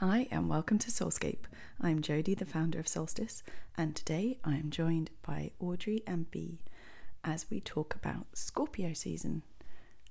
Hi, 0.00 0.28
and 0.30 0.50
welcome 0.50 0.78
to 0.80 0.90
Soulscape. 0.90 1.46
I'm 1.80 2.02
Jodie, 2.02 2.36
the 2.36 2.44
founder 2.44 2.78
of 2.78 2.86
Solstice, 2.86 3.42
and 3.78 3.96
today 3.96 4.38
I 4.44 4.56
am 4.56 4.68
joined 4.68 5.08
by 5.26 5.52
Audrey 5.58 6.02
and 6.06 6.30
Bee 6.30 6.58
as 7.24 7.46
we 7.48 7.60
talk 7.60 7.94
about 7.94 8.26
Scorpio 8.34 8.92
season. 8.92 9.42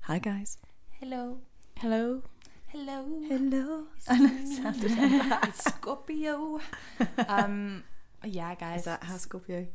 Hi, 0.02 0.18
guys. 0.18 0.58
Hello. 1.00 1.38
Hello. 1.78 2.24
Hello. 2.70 3.06
Hello. 3.28 3.84
It's 4.10 5.64
Scorpio. 5.66 6.60
um, 7.28 7.84
yeah, 8.24 8.56
guys. 8.56 8.80
Is 8.80 8.86
that 8.86 9.04
how 9.04 9.18
Scorpio? 9.18 9.68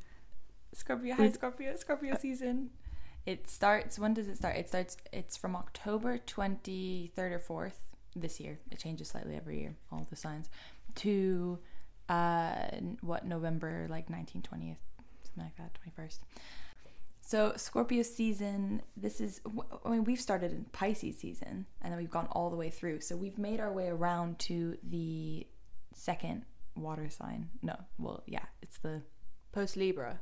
Scorpio? 0.73 1.15
Hi, 1.15 1.31
Scorpio. 1.31 1.77
Scorpio 1.77 2.17
season. 2.19 2.71
It 3.27 3.49
starts. 3.49 3.97
When 3.97 4.15
does 4.15 4.27
it 4.27 4.39
start? 4.39 4.57
It 4.57 4.67
starts. 4.67 4.97
It's 5.13 5.37
from 5.37 5.55
October 5.55 6.19
twenty 6.19 7.13
third 7.15 7.31
or 7.31 7.39
fourth 7.39 7.90
this 8.17 8.41
year. 8.41 8.59
It 8.71 8.79
changes 8.79 9.09
slightly 9.09 9.37
every 9.37 9.61
year. 9.61 9.77
All 9.91 10.07
the 10.09 10.17
signs 10.17 10.51
to 10.97 11.59
uh 12.09 12.69
what 13.03 13.25
November 13.27 13.87
like 13.89 14.11
nineteenth, 14.11 14.45
twentieth, 14.45 14.79
something 15.23 15.45
like 15.45 15.57
that, 15.57 15.75
twenty 15.75 15.93
first. 15.95 16.23
So 17.23 17.53
Scorpio 17.57 18.03
season. 18.03 18.83
This 18.97 19.21
is. 19.21 19.41
I 19.85 19.91
mean, 19.91 20.05
we've 20.05 20.21
started 20.21 20.51
in 20.51 20.65
Pisces 20.73 21.19
season, 21.19 21.67
and 21.81 21.93
then 21.93 21.99
we've 21.99 22.11
gone 22.11 22.27
all 22.33 22.51
the 22.51 22.57
way 22.57 22.71
through. 22.71 23.01
So 23.01 23.17
we've 23.17 23.39
made 23.39 23.61
our 23.61 23.73
way 23.73 23.89
around 23.89 24.41
to 24.41 24.77
the 24.83 25.47
second 25.95 26.45
water 26.75 27.09
sign. 27.09 27.51
No, 27.63 27.77
well, 27.99 28.25
yeah, 28.27 28.47
it's 28.63 28.79
the 28.79 29.03
Post 29.53 29.77
Libra. 29.77 30.19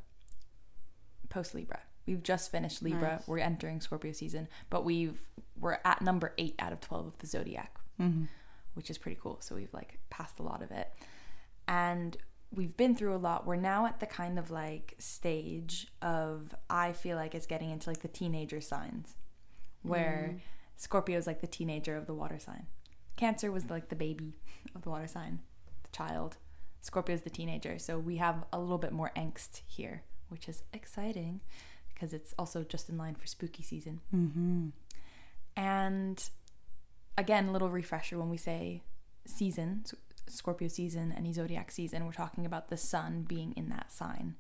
post 1.31 1.55
Libra. 1.55 1.81
We've 2.07 2.23
just 2.23 2.51
finished 2.51 2.83
Libra. 2.83 3.17
Nice. 3.17 3.29
We're 3.29 3.39
entering 3.39 3.81
Scorpio 3.81 4.13
season, 4.13 4.49
but 4.71 4.85
we've 4.85 5.21
we're 5.59 5.79
at 5.85 6.03
number 6.03 6.35
eight 6.39 6.55
out 6.59 6.73
of 6.73 6.81
twelve 6.81 7.07
of 7.07 7.19
the 7.19 7.27
zodiac, 7.27 7.78
Mm-hmm. 8.01 8.25
which 8.75 8.91
is 8.91 8.99
pretty 8.99 9.19
cool. 9.21 9.39
So 9.41 9.55
we've 9.55 9.73
like 9.73 9.99
passed 10.11 10.39
a 10.39 10.43
lot 10.43 10.63
of 10.63 10.71
it, 10.71 10.89
and 11.67 12.17
we've 12.55 12.77
been 12.77 12.95
through 12.97 13.15
a 13.15 13.19
lot. 13.19 13.47
We're 13.47 13.57
now 13.57 13.87
at 13.87 14.01
the 14.01 14.07
kind 14.07 14.39
of 14.39 14.51
like 14.51 14.95
stage 14.99 15.89
of 16.01 16.55
I 16.71 16.93
feel 16.93 17.17
like 17.17 17.35
it's 17.35 17.47
getting 17.47 17.71
into 17.71 17.91
like 17.91 18.03
the 18.03 18.09
teenager 18.09 18.61
signs, 18.61 19.17
where 19.83 20.37
Scorpio 20.77 21.19
is 21.19 21.27
like 21.27 21.41
the 21.41 21.47
teenager 21.47 21.97
of 21.97 22.07
the 22.07 22.15
water 22.15 22.39
sign. 22.39 22.67
Cancer 23.17 23.51
was 23.51 23.69
like 23.69 23.89
the 23.89 23.97
baby 23.97 24.39
of 24.75 24.83
the 24.83 24.91
water 24.91 25.09
sign, 25.09 25.41
the 25.83 25.91
child. 25.97 26.37
Scorpio 26.81 27.17
is 27.17 27.23
the 27.23 27.31
teenager. 27.31 27.79
So 27.79 27.99
we 27.99 28.19
have 28.19 28.45
a 28.53 28.61
little 28.61 28.79
bit 28.79 28.93
more 28.93 29.11
angst 29.17 29.63
here, 29.67 30.05
which 30.29 30.49
is 30.49 30.63
exciting 30.73 31.41
because 31.93 32.13
it's 32.15 32.33
also 32.39 32.63
just 32.63 32.89
in 32.89 32.97
line 32.97 33.17
for 33.17 33.27
spooky 33.27 33.65
season. 33.65 34.01
Mm-hmm. 34.15 34.69
And 35.57 36.31
again, 37.19 37.49
a 37.49 37.53
little 37.53 37.69
refresher 37.69 38.19
when 38.19 38.31
we 38.31 38.37
say 38.37 38.83
season, 39.27 39.85
Scorpio 40.29 40.69
season, 40.69 41.13
any 41.17 41.33
zodiac 41.33 41.71
season, 41.71 42.07
we're 42.07 42.13
talking 42.13 42.47
about 42.47 42.69
the 42.69 42.77
sun 42.77 43.23
being 43.23 43.53
in 43.57 43.69
that 43.71 43.93
sign. 43.93 44.37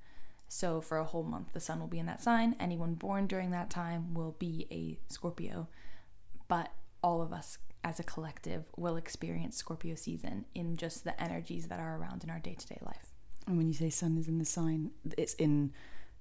So 0.48 0.80
for 0.80 0.96
a 0.98 1.04
whole 1.04 1.24
month, 1.24 1.52
the 1.52 1.60
sun 1.60 1.80
will 1.80 1.88
be 1.88 1.98
in 1.98 2.06
that 2.06 2.22
sign. 2.22 2.56
Anyone 2.58 2.94
born 2.94 3.26
during 3.26 3.50
that 3.50 3.68
time 3.68 4.14
will 4.14 4.34
be 4.38 4.66
a 4.70 4.98
Scorpio. 5.12 5.68
But 6.46 6.72
all 7.02 7.20
of 7.20 7.32
us 7.32 7.58
as 7.84 8.00
a 8.00 8.02
collective 8.02 8.64
will 8.76 8.96
experience 8.96 9.56
Scorpio 9.56 9.94
season 9.94 10.46
in 10.54 10.76
just 10.76 11.04
the 11.04 11.20
energies 11.22 11.68
that 11.68 11.80
are 11.80 11.96
around 11.96 12.24
in 12.24 12.30
our 12.30 12.38
day 12.38 12.54
to 12.54 12.66
day 12.66 12.78
life. 12.82 13.14
And 13.46 13.56
when 13.56 13.68
you 13.68 13.74
say 13.74 13.90
sun 13.90 14.16
is 14.18 14.28
in 14.28 14.38
the 14.38 14.44
sign, 14.44 14.90
it's 15.16 15.34
in 15.34 15.72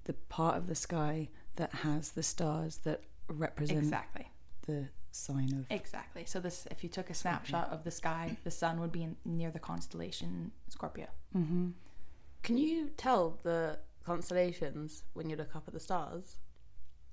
the 0.06 0.14
part 0.14 0.58
of 0.58 0.68
the 0.68 0.76
sky 0.76 1.30
that 1.56 1.74
has 1.76 2.12
the 2.12 2.24
stars 2.24 2.78
that 2.80 3.02
represent 3.28 3.80
Exactly. 3.80 4.28
the 4.66 4.88
sign 5.18 5.54
of. 5.54 5.66
Exactly. 5.70 6.24
So 6.26 6.40
this, 6.40 6.68
if 6.72 6.84
you 6.84 6.90
took 6.90 7.10
a 7.10 7.14
snapshot 7.14 7.70
of 7.72 7.84
the 7.84 7.92
sky, 7.92 8.38
the 8.44 8.52
sun 8.52 8.80
would 8.80 8.92
be 8.92 9.04
in, 9.04 9.18
near 9.26 9.52
the 9.52 9.60
constellation 9.60 10.52
Scorpio. 10.70 11.08
Mm-hmm. 11.36 11.70
Can 12.44 12.58
you 12.58 12.90
tell 12.98 13.40
the 13.44 13.80
constellations 14.06 15.04
when 15.14 15.30
you 15.30 15.36
look 15.36 15.56
up 15.56 15.64
at 15.68 15.74
the 15.74 15.80
stars? 15.80 16.38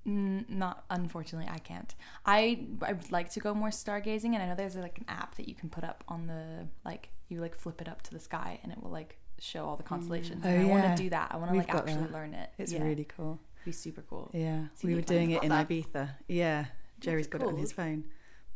Mm, 0.07 0.47
not 0.49 0.85
unfortunately, 0.89 1.49
I 1.51 1.57
can't. 1.57 1.95
I 2.25 2.67
I 2.83 2.93
would 2.93 3.11
like 3.11 3.29
to 3.31 3.39
go 3.39 3.53
more 3.55 3.69
stargazing, 3.69 4.33
and 4.33 4.37
I 4.37 4.45
know 4.47 4.55
there's 4.55 4.75
like 4.75 4.99
an 4.99 5.05
app 5.07 5.35
that 5.35 5.49
you 5.49 5.55
can 5.55 5.69
put 5.69 5.83
up 5.83 6.03
on 6.07 6.27
the 6.27 6.67
like 6.85 7.09
you 7.27 7.41
like 7.41 7.55
flip 7.55 7.81
it 7.81 7.89
up 7.89 8.03
to 8.03 8.11
the 8.11 8.19
sky, 8.19 8.59
and 8.61 8.71
it 8.71 8.81
will 8.81 8.91
like 8.91 9.17
show 9.39 9.65
all 9.65 9.75
the 9.75 9.83
constellations. 9.83 10.43
Oh, 10.45 10.47
and 10.49 10.61
I 10.61 10.65
yeah. 10.65 10.69
want 10.71 10.95
to 10.97 11.03
do 11.03 11.09
that. 11.09 11.31
I 11.31 11.37
want 11.37 11.51
to 11.51 11.57
like 11.57 11.73
actually 11.73 11.93
that. 11.95 12.11
learn 12.13 12.33
it. 12.35 12.49
It's 12.59 12.71
Yeah. 12.71 12.83
really 12.83 13.05
cool. 13.05 13.39
It'd 13.55 13.65
be 13.65 13.71
super 13.71 14.03
cool. 14.03 14.29
Yeah, 14.31 14.65
See 14.75 14.87
we 14.87 14.95
were 14.95 15.01
doing 15.01 15.31
it 15.31 15.41
in 15.43 15.51
about 15.51 15.67
Ibiza. 15.69 16.09
Yeah, 16.27 16.65
Jerry's 16.99 17.25
it 17.27 17.31
got 17.31 17.41
it 17.41 17.47
on 17.47 17.57
his 17.57 17.71
phone. 17.71 18.05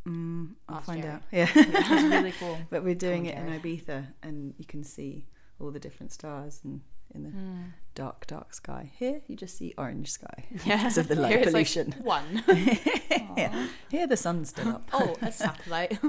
Mm, 0.08 0.52
I'll 0.68 0.78
Ask 0.78 0.86
find 0.86 1.02
Jerry. 1.02 1.14
out. 1.14 1.22
Yeah, 1.32 1.50
It's 1.54 2.04
really 2.04 2.32
cool. 2.40 2.58
but 2.70 2.84
we're 2.84 2.96
doing 2.96 3.26
Come 3.26 3.34
it 3.34 3.38
on, 3.48 3.54
in 3.54 3.62
Ibiza, 3.62 4.08
and 4.24 4.54
you 4.58 4.66
can 4.66 4.84
see 4.84 5.26
all 5.60 5.72
the 5.72 5.80
different 5.80 6.12
stars 6.14 6.62
and 6.64 6.82
in 7.14 7.24
the 7.24 7.30
Mm. 7.32 7.64
dark, 7.96 8.28
dark 8.28 8.54
sky. 8.54 8.92
Here, 8.98 9.22
you 9.28 9.36
just 9.36 9.58
see 9.58 9.74
orange 9.78 10.12
sky 10.12 10.46
Yeah. 10.66 10.78
because 10.78 10.98
of 10.98 11.08
the 11.08 11.16
light 11.16 11.32
Here 11.32 11.40
it's 11.40 11.54
like 11.54 11.68
pollution. 11.68 11.92
one. 12.04 12.44
yeah, 13.38 13.68
here 13.90 14.08
the 14.08 14.16
sun's 14.18 14.50
still 14.50 14.70
up. 14.70 14.90
oh, 14.94 15.16
a 15.22 15.32
satellite. 15.32 16.00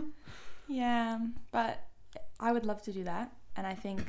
Yeah, 0.68 1.18
but 1.52 1.84
I 2.38 2.52
would 2.52 2.64
love 2.64 2.82
to 2.82 2.92
do 2.92 3.04
that, 3.04 3.32
and 3.56 3.66
I 3.66 3.74
think 3.74 4.02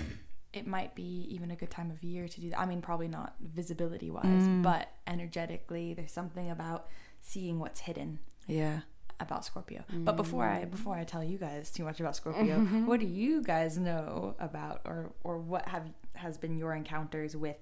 it 0.53 0.67
might 0.67 0.93
be 0.95 1.27
even 1.29 1.49
a 1.51 1.55
good 1.55 1.71
time 1.71 1.89
of 1.91 2.03
year 2.03 2.27
to 2.27 2.41
do 2.41 2.49
that. 2.51 2.59
I 2.59 2.65
mean, 2.65 2.81
probably 2.81 3.07
not 3.07 3.35
visibility 3.41 4.11
wise, 4.11 4.25
Mm. 4.25 4.61
but 4.61 4.89
energetically, 5.07 5.93
there's 5.93 6.11
something 6.11 6.51
about 6.51 6.87
seeing 7.21 7.59
what's 7.59 7.81
hidden 7.81 8.19
Yeah. 8.47 8.81
about 9.19 9.45
Scorpio. 9.45 9.83
But 9.93 10.17
before 10.17 10.45
I 10.45 10.65
before 10.65 10.95
I 10.95 11.03
tell 11.03 11.23
you 11.23 11.37
guys 11.37 11.71
too 11.71 11.83
much 11.83 11.99
about 11.99 12.15
Scorpio, 12.15 12.57
Mm-hmm. 12.59 12.85
what 12.87 12.99
do 12.99 13.05
you 13.07 13.41
guys 13.43 13.77
know 13.77 14.35
about 14.39 14.81
or 14.85 15.13
or 15.23 15.37
what 15.37 15.67
have 15.67 15.85
has 16.15 16.37
been 16.37 16.57
your 16.57 16.73
encounters 16.73 17.35
with 17.35 17.57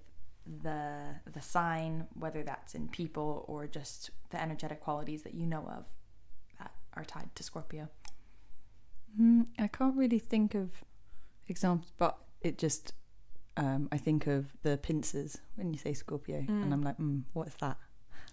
the 0.63 1.03
the 1.31 1.41
sign, 1.41 2.07
whether 2.13 2.41
that's 2.43 2.73
in 2.75 2.87
people 2.87 3.45
or 3.47 3.67
just 3.67 4.09
the 4.31 4.41
energetic 4.41 4.79
qualities 4.81 5.21
that 5.23 5.33
you 5.33 5.45
know 5.45 5.63
of 5.77 5.85
that 6.59 6.71
are 6.93 7.03
tied 7.03 7.29
to 7.35 7.43
Scorpio? 7.43 7.89
Mm, 9.19 9.47
I 9.57 9.67
can't 9.67 9.95
really 9.95 10.19
think 10.19 10.55
of 10.55 10.71
examples, 11.47 11.91
but 11.97 12.17
it 12.41 12.57
just 12.57 12.93
um, 13.57 13.89
I 13.91 13.97
think 13.97 14.27
of 14.27 14.53
the 14.63 14.77
pincers 14.77 15.37
when 15.55 15.73
you 15.73 15.77
say 15.79 15.93
Scorpio, 15.93 16.37
and 16.37 16.65
Mm. 16.65 16.73
I'm 16.73 16.81
like, 16.81 16.97
mm, 16.97 17.23
what's 17.33 17.55
that? 17.55 17.77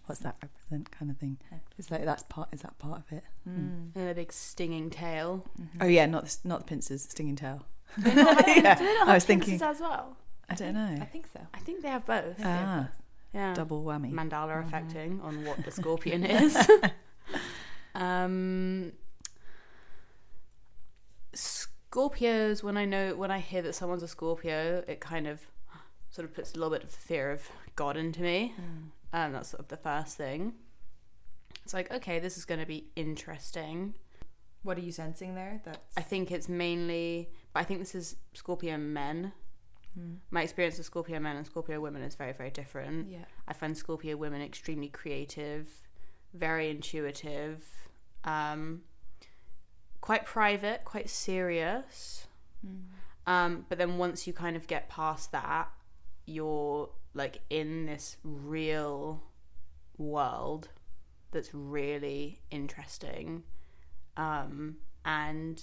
What's 0.06 0.20
that 0.22 0.36
represent? 0.42 0.90
Kind 0.90 1.10
of 1.10 1.18
thing. 1.18 1.38
It's 1.78 1.90
like 1.90 2.04
that's 2.04 2.22
part. 2.24 2.48
Is 2.52 2.62
that 2.62 2.78
part 2.78 2.98
of 3.00 3.12
it? 3.12 3.24
Mm. 3.48 3.90
and 3.94 4.08
a 4.08 4.14
big 4.14 4.32
stinging 4.32 4.88
tail. 4.90 5.44
Mhm. 5.60 5.68
Oh 5.80 5.86
yeah, 5.86 6.06
not 6.06 6.26
the, 6.26 6.36
not 6.48 6.60
the 6.60 6.64
pincers, 6.66 7.02
stinging 7.02 7.36
tail. 7.36 7.64
Do 7.96 8.02
they 8.10 8.14
not 8.14 8.44
have- 8.46 8.56
Yeah, 8.56 8.74
do 8.78 8.84
they 8.84 8.94
not 8.94 9.08
I 9.08 9.14
was 9.14 9.24
thinking- 9.24 9.60
as 9.62 9.80
well. 9.80 10.16
I 10.48 10.54
don't 10.54 10.76
I 10.76 10.94
know. 10.94 11.02
I 11.02 11.06
think 11.06 11.26
so. 11.32 11.40
I 11.52 11.58
think 11.58 11.82
they 11.82 11.88
have 11.88 12.06
both. 12.06 12.36
Ah, 12.44 12.88
Yeah. 13.34 13.52
double 13.54 13.82
whammy. 13.84 14.12
Mandala 14.12 14.54
Mhm. 14.62 14.66
affecting 14.66 15.20
on 15.22 15.44
what 15.44 15.64
the 15.64 15.70
scorpion 15.72 16.24
is. 16.42 16.56
um, 17.96 18.92
Scorpios. 21.34 22.62
When 22.62 22.76
I 22.76 22.84
know 22.84 23.14
when 23.16 23.30
I 23.30 23.38
hear 23.40 23.62
that 23.62 23.74
someone's 23.74 24.02
a 24.02 24.08
Scorpio, 24.08 24.84
it 24.86 25.00
kind 25.00 25.26
of 25.26 25.40
sort 26.10 26.24
of 26.24 26.34
puts 26.34 26.52
a 26.52 26.54
little 26.54 26.70
bit 26.70 26.82
of 26.84 26.90
the 26.92 26.96
fear 26.98 27.30
of 27.30 27.48
God 27.74 27.96
into 27.96 28.22
me. 28.22 28.54
Mm. 28.60 28.90
Um, 29.12 29.32
that's 29.32 29.50
sort 29.50 29.60
of 29.60 29.68
the 29.68 29.76
first 29.76 30.16
thing. 30.16 30.54
It's 31.64 31.74
like 31.74 31.90
okay, 31.92 32.18
this 32.18 32.36
is 32.36 32.44
going 32.44 32.60
to 32.60 32.66
be 32.66 32.88
interesting. 32.96 33.94
What 34.62 34.76
are 34.78 34.82
you 34.82 34.92
sensing 34.92 35.34
there? 35.34 35.60
That 35.64 35.78
I 35.96 36.02
think 36.02 36.30
it's 36.30 36.48
mainly, 36.48 37.30
but 37.52 37.60
I 37.60 37.64
think 37.64 37.80
this 37.80 37.94
is 37.94 38.16
Scorpio 38.34 38.76
men. 38.76 39.32
Mm. 39.98 40.16
My 40.30 40.42
experience 40.42 40.76
with 40.76 40.86
Scorpio 40.86 41.20
men 41.20 41.36
and 41.36 41.46
Scorpio 41.46 41.80
women 41.80 42.02
is 42.02 42.14
very, 42.14 42.32
very 42.32 42.50
different. 42.50 43.10
yeah. 43.10 43.24
I 43.48 43.52
find 43.52 43.76
Scorpio 43.76 44.16
women 44.16 44.42
extremely 44.42 44.88
creative, 44.88 45.68
very 46.34 46.68
intuitive, 46.68 47.64
um, 48.24 48.82
quite 50.00 50.24
private, 50.24 50.84
quite 50.84 51.08
serious. 51.08 52.26
Mm. 52.66 52.82
Um, 53.26 53.66
but 53.68 53.78
then 53.78 53.98
once 53.98 54.26
you 54.26 54.32
kind 54.32 54.56
of 54.56 54.66
get 54.66 54.88
past 54.88 55.32
that, 55.32 55.70
you're 56.26 56.90
like 57.16 57.40
in 57.48 57.86
this 57.86 58.18
real 58.22 59.22
world 59.96 60.68
that's 61.32 61.52
really 61.52 62.40
interesting. 62.50 63.42
Um, 64.16 64.76
and 65.04 65.62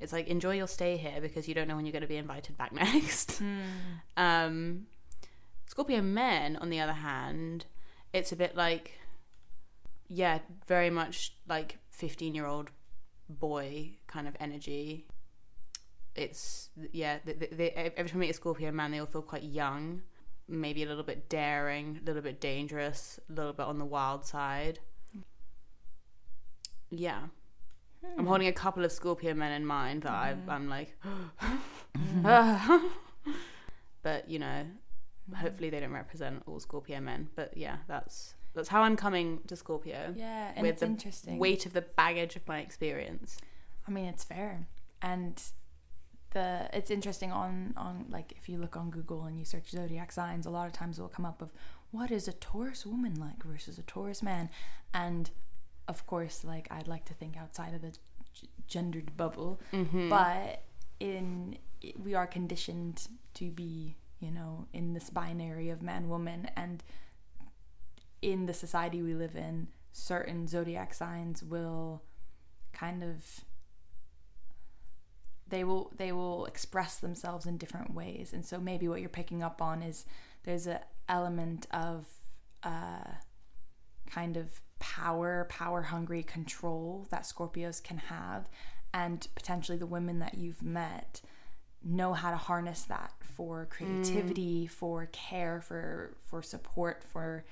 it's 0.00 0.12
like 0.12 0.28
enjoy 0.28 0.56
your 0.56 0.66
stay 0.66 0.96
here 0.96 1.20
because 1.20 1.46
you 1.48 1.54
don't 1.54 1.68
know 1.68 1.76
when 1.76 1.84
you're 1.84 1.92
going 1.92 2.02
to 2.02 2.08
be 2.08 2.16
invited 2.16 2.56
back 2.56 2.72
next. 2.74 3.42
Mm. 3.42 3.62
Um, 4.16 4.86
Scorpio 5.66 6.00
men, 6.02 6.56
on 6.56 6.70
the 6.70 6.80
other 6.80 6.92
hand, 6.92 7.66
it's 8.12 8.32
a 8.32 8.36
bit 8.36 8.56
like, 8.56 8.98
yeah, 10.08 10.38
very 10.66 10.90
much 10.90 11.34
like 11.46 11.78
15 11.90 12.34
year 12.34 12.46
old 12.46 12.70
boy 13.28 13.92
kind 14.06 14.26
of 14.26 14.34
energy. 14.40 15.06
It's, 16.14 16.70
yeah, 16.92 17.18
they, 17.24 17.34
they, 17.34 17.70
every 17.70 18.10
time 18.10 18.18
I 18.18 18.20
meet 18.20 18.30
a 18.30 18.34
Scorpio 18.34 18.72
man, 18.72 18.90
they 18.90 18.98
all 18.98 19.06
feel 19.06 19.22
quite 19.22 19.44
young, 19.44 20.02
maybe 20.48 20.82
a 20.82 20.86
little 20.86 21.02
bit 21.04 21.28
daring, 21.28 22.00
a 22.02 22.04
little 22.06 22.22
bit 22.22 22.40
dangerous, 22.40 23.20
a 23.28 23.32
little 23.32 23.52
bit 23.52 23.66
on 23.66 23.78
the 23.78 23.84
wild 23.84 24.24
side. 24.24 24.80
Yeah. 26.90 27.20
I'm 28.16 28.26
holding 28.26 28.46
a 28.48 28.52
couple 28.52 28.84
of 28.84 28.92
Scorpio 28.92 29.34
men 29.34 29.52
in 29.52 29.66
mind 29.66 30.02
that 30.02 30.12
Mm-hmm. 30.12 30.50
I, 30.50 30.54
I'm 30.54 30.68
like, 30.68 30.96
Mm-hmm. 31.96 32.86
but 34.02 34.28
you 34.28 34.38
know, 34.38 34.64
hopefully 35.36 35.70
they 35.70 35.80
don't 35.80 35.92
represent 35.92 36.42
all 36.46 36.60
Scorpio 36.60 37.00
men. 37.00 37.28
But 37.34 37.56
yeah, 37.56 37.78
that's 37.88 38.34
that's 38.54 38.68
how 38.68 38.82
I'm 38.82 38.96
coming 38.96 39.40
to 39.48 39.56
Scorpio 39.56 40.14
Yeah, 40.16 40.52
and 40.56 40.62
with 40.62 40.72
it's 40.74 40.80
the 40.80 40.86
interesting. 40.86 41.38
weight 41.38 41.66
of 41.66 41.72
the 41.74 41.82
baggage 41.82 42.36
of 42.36 42.46
my 42.48 42.60
experience. 42.60 43.36
I 43.86 43.90
mean, 43.90 44.06
it's 44.06 44.24
fair, 44.24 44.66
and 45.02 45.40
the 46.38 46.48
it's 46.78 46.90
interesting 46.98 47.30
on 47.42 47.52
on 47.76 47.94
like 48.16 48.28
if 48.40 48.44
you 48.48 48.56
look 48.64 48.76
on 48.82 48.90
Google 48.90 49.22
and 49.28 49.38
you 49.38 49.44
search 49.54 49.68
zodiac 49.78 50.10
signs, 50.12 50.44
a 50.46 50.50
lot 50.58 50.66
of 50.70 50.72
times 50.80 50.98
it 50.98 51.02
will 51.02 51.16
come 51.18 51.26
up 51.32 51.40
of 51.42 51.50
what 51.96 52.10
is 52.18 52.28
a 52.28 52.32
Taurus 52.48 52.84
woman 52.92 53.14
like 53.26 53.40
versus 53.52 53.78
a 53.78 53.82
Taurus 53.92 54.22
man, 54.22 54.48
and 54.92 55.24
of 55.92 55.98
course, 56.06 56.44
like 56.52 56.66
I'd 56.70 56.88
like 56.94 57.04
to 57.06 57.14
think 57.20 57.36
outside 57.36 57.72
of 57.74 57.80
the 57.86 57.92
g- 58.38 58.48
gendered 58.74 59.16
bubble, 59.16 59.60
Mm-hmm. 59.72 60.08
but 60.10 60.62
in 61.00 61.58
we 62.04 62.12
are 62.20 62.26
conditioned 62.26 62.96
to 63.34 63.46
be 63.62 63.96
you 64.24 64.30
know 64.36 64.66
in 64.72 64.94
this 64.94 65.08
binary 65.10 65.68
of 65.70 65.80
man 65.82 66.08
woman. 66.08 66.40
And 66.56 66.82
in 68.20 68.46
the 68.46 68.54
society 68.54 69.00
we 69.02 69.14
live 69.14 69.36
in 69.36 69.68
certain 69.92 70.46
zodiac 70.48 70.92
signs 70.94 71.42
will 71.42 72.02
kind 72.72 73.02
of 73.02 73.44
they 75.48 75.64
will 75.64 75.92
they 75.96 76.12
will 76.12 76.46
express 76.46 76.98
themselves 76.98 77.46
in 77.46 77.56
different 77.56 77.94
ways. 77.94 78.32
And 78.32 78.44
so 78.44 78.58
maybe 78.58 78.88
what 78.88 79.00
you're 79.00 79.08
picking 79.08 79.42
up 79.42 79.62
on 79.62 79.82
is 79.82 80.04
there's 80.44 80.66
a 80.66 80.80
element 81.08 81.66
of 81.70 82.06
uh 82.62 83.12
kind 84.10 84.36
of 84.36 84.60
power 84.78 85.46
power 85.48 85.82
hungry 85.82 86.22
control 86.22 87.06
that 87.10 87.22
scorpios 87.22 87.82
can 87.82 87.98
have. 87.98 88.48
And 88.92 89.26
potentially 89.34 89.78
the 89.78 89.86
women 89.86 90.18
that 90.20 90.34
you've 90.38 90.62
met 90.62 91.20
know 91.84 92.12
how 92.12 92.30
to 92.30 92.36
harness 92.36 92.82
that 92.84 93.12
for 93.22 93.66
creativity 93.70 94.66
for 94.66 95.06
care 95.12 95.60
for 95.60 96.16
for 96.22 96.42
support 96.42 97.04
for 97.04 97.44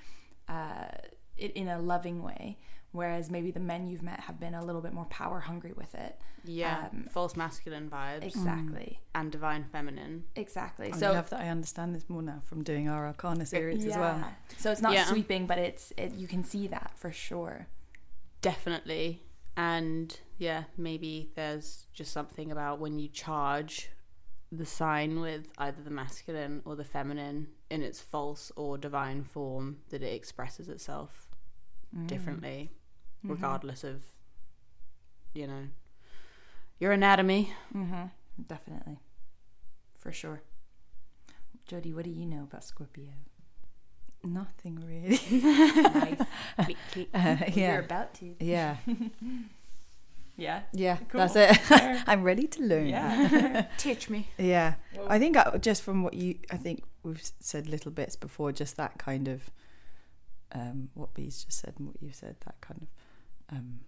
uh 0.48 0.88
it 1.36 1.52
in 1.52 1.68
a 1.68 1.78
loving 1.78 2.22
way 2.22 2.58
whereas 2.96 3.30
maybe 3.30 3.50
the 3.50 3.60
men 3.60 3.86
you've 3.86 4.02
met 4.02 4.20
have 4.20 4.40
been 4.40 4.54
a 4.54 4.64
little 4.64 4.80
bit 4.80 4.92
more 4.92 5.04
power 5.06 5.38
hungry 5.40 5.72
with 5.76 5.94
it 5.94 6.18
Yeah, 6.44 6.88
Um, 6.92 7.06
false 7.10 7.36
masculine 7.36 7.88
vibes 7.90 8.24
exactly 8.24 9.00
and 9.14 9.30
divine 9.30 9.64
feminine. 9.64 10.24
exactly 10.34 10.92
I 10.92 10.96
so 10.96 11.12
love 11.12 11.30
that 11.30 11.40
I 11.40 11.48
understand 11.48 11.94
this 11.94 12.08
more 12.08 12.22
now 12.22 12.40
from 12.44 12.62
doing 12.62 12.88
our 12.88 13.06
Arcana 13.06 13.46
series 13.46 13.84
as 13.84 13.96
well. 13.96 14.18
Yeah. 14.18 14.30
So 14.58 14.70
it's 14.72 14.80
not 14.82 14.92
Yeah. 14.94 15.04
sweeping, 15.06 15.46
but 15.46 15.58
it's 15.58 15.92
it, 15.96 16.14
you 16.14 16.26
can 16.26 16.42
see 16.44 16.66
that 16.68 16.92
for 16.96 17.12
sure. 17.12 17.66
Definitely. 18.42 19.22
And 19.56 20.18
yeah, 20.38 20.64
maybe 20.76 21.30
there's 21.34 21.86
just 21.92 22.12
something 22.12 22.50
about 22.52 22.78
when 22.78 22.98
you 22.98 23.08
charge 23.08 23.90
the 24.52 24.66
sign 24.66 25.20
with 25.20 25.48
either 25.58 25.82
the 25.82 25.90
masculine 25.90 26.62
or 26.64 26.76
the 26.76 26.84
feminine 26.84 27.48
in 27.70 27.82
its 27.82 28.00
false 28.00 28.52
or 28.54 28.78
divine 28.78 29.24
form 29.24 29.78
that 29.88 30.02
it 30.02 30.12
expresses 30.14 30.68
itself 30.68 31.22
Mm. 31.96 32.06
differently, 32.08 32.72
Mm-hmm. 33.26 33.32
regardless 33.34 33.84
of, 33.84 34.02
you 35.34 35.46
know, 35.46 35.64
your 36.78 36.92
anatomy. 36.92 37.52
Mm-hmm. 37.74 38.04
Definitely, 38.46 38.98
for 39.98 40.12
sure. 40.12 40.42
Jodie, 41.68 41.94
what 41.94 42.04
do 42.04 42.10
you 42.10 42.26
know 42.26 42.42
about 42.44 42.64
Scorpio? 42.64 43.08
Nothing 44.22 44.82
really. 44.86 45.18
nice. 45.42 46.20
Click, 46.64 46.76
click. 46.92 47.08
Uh, 47.14 47.36
You're 47.52 47.80
about 47.80 48.14
to. 48.14 48.34
yeah, 48.40 48.76
Yeah. 50.36 50.60
yeah. 50.72 50.98
Cool. 51.08 51.20
That's 51.20 51.36
it. 51.36 51.56
Fair. 51.62 52.02
I'm 52.06 52.22
ready 52.22 52.46
to 52.46 52.62
learn. 52.62 52.88
Yeah. 52.88 53.66
Teach 53.78 54.10
me. 54.10 54.28
Yeah, 54.36 54.74
I 55.08 55.18
think 55.18 55.36
I, 55.36 55.56
just 55.56 55.82
from 55.82 56.02
what 56.02 56.12
you, 56.14 56.38
I 56.50 56.56
think 56.58 56.82
we've 57.02 57.22
said 57.40 57.66
little 57.68 57.90
bits 57.90 58.16
before, 58.16 58.52
just 58.52 58.76
that 58.76 58.98
kind 58.98 59.28
of, 59.28 59.50
um, 60.52 60.90
what 60.94 61.14
Bees 61.14 61.44
just 61.44 61.60
said 61.60 61.74
and 61.78 61.86
what 61.88 61.96
you 62.02 62.10
said, 62.12 62.36
that 62.44 62.60
kind 62.60 62.82
of, 62.82 62.88
um, 63.50 63.80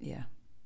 yeah, 0.00 0.22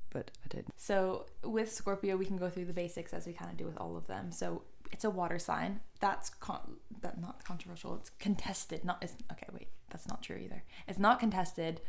but 0.09 0.31
I 0.45 0.47
don't. 0.49 0.67
So 0.77 1.25
with 1.43 1.71
Scorpio, 1.71 2.17
we 2.17 2.25
can 2.25 2.37
go 2.37 2.49
through 2.49 2.65
the 2.65 2.73
basics 2.73 3.13
as 3.13 3.25
we 3.27 3.33
kind 3.33 3.51
of 3.51 3.57
do 3.57 3.65
with 3.65 3.77
all 3.77 3.95
of 3.97 4.07
them. 4.07 4.31
So 4.31 4.63
it's 4.91 5.03
a 5.03 5.09
water 5.09 5.39
sign. 5.39 5.79
That's 5.99 6.29
con- 6.29 6.77
that 7.01 7.19
not 7.19 7.43
controversial. 7.43 7.95
It's 7.95 8.09
contested. 8.19 8.83
Not 8.85 8.97
it's, 9.01 9.15
okay. 9.31 9.47
Wait, 9.53 9.67
that's 9.89 10.07
not 10.07 10.23
true 10.23 10.37
either. 10.37 10.63
It's 10.87 10.99
not 10.99 11.19
contested. 11.19 11.81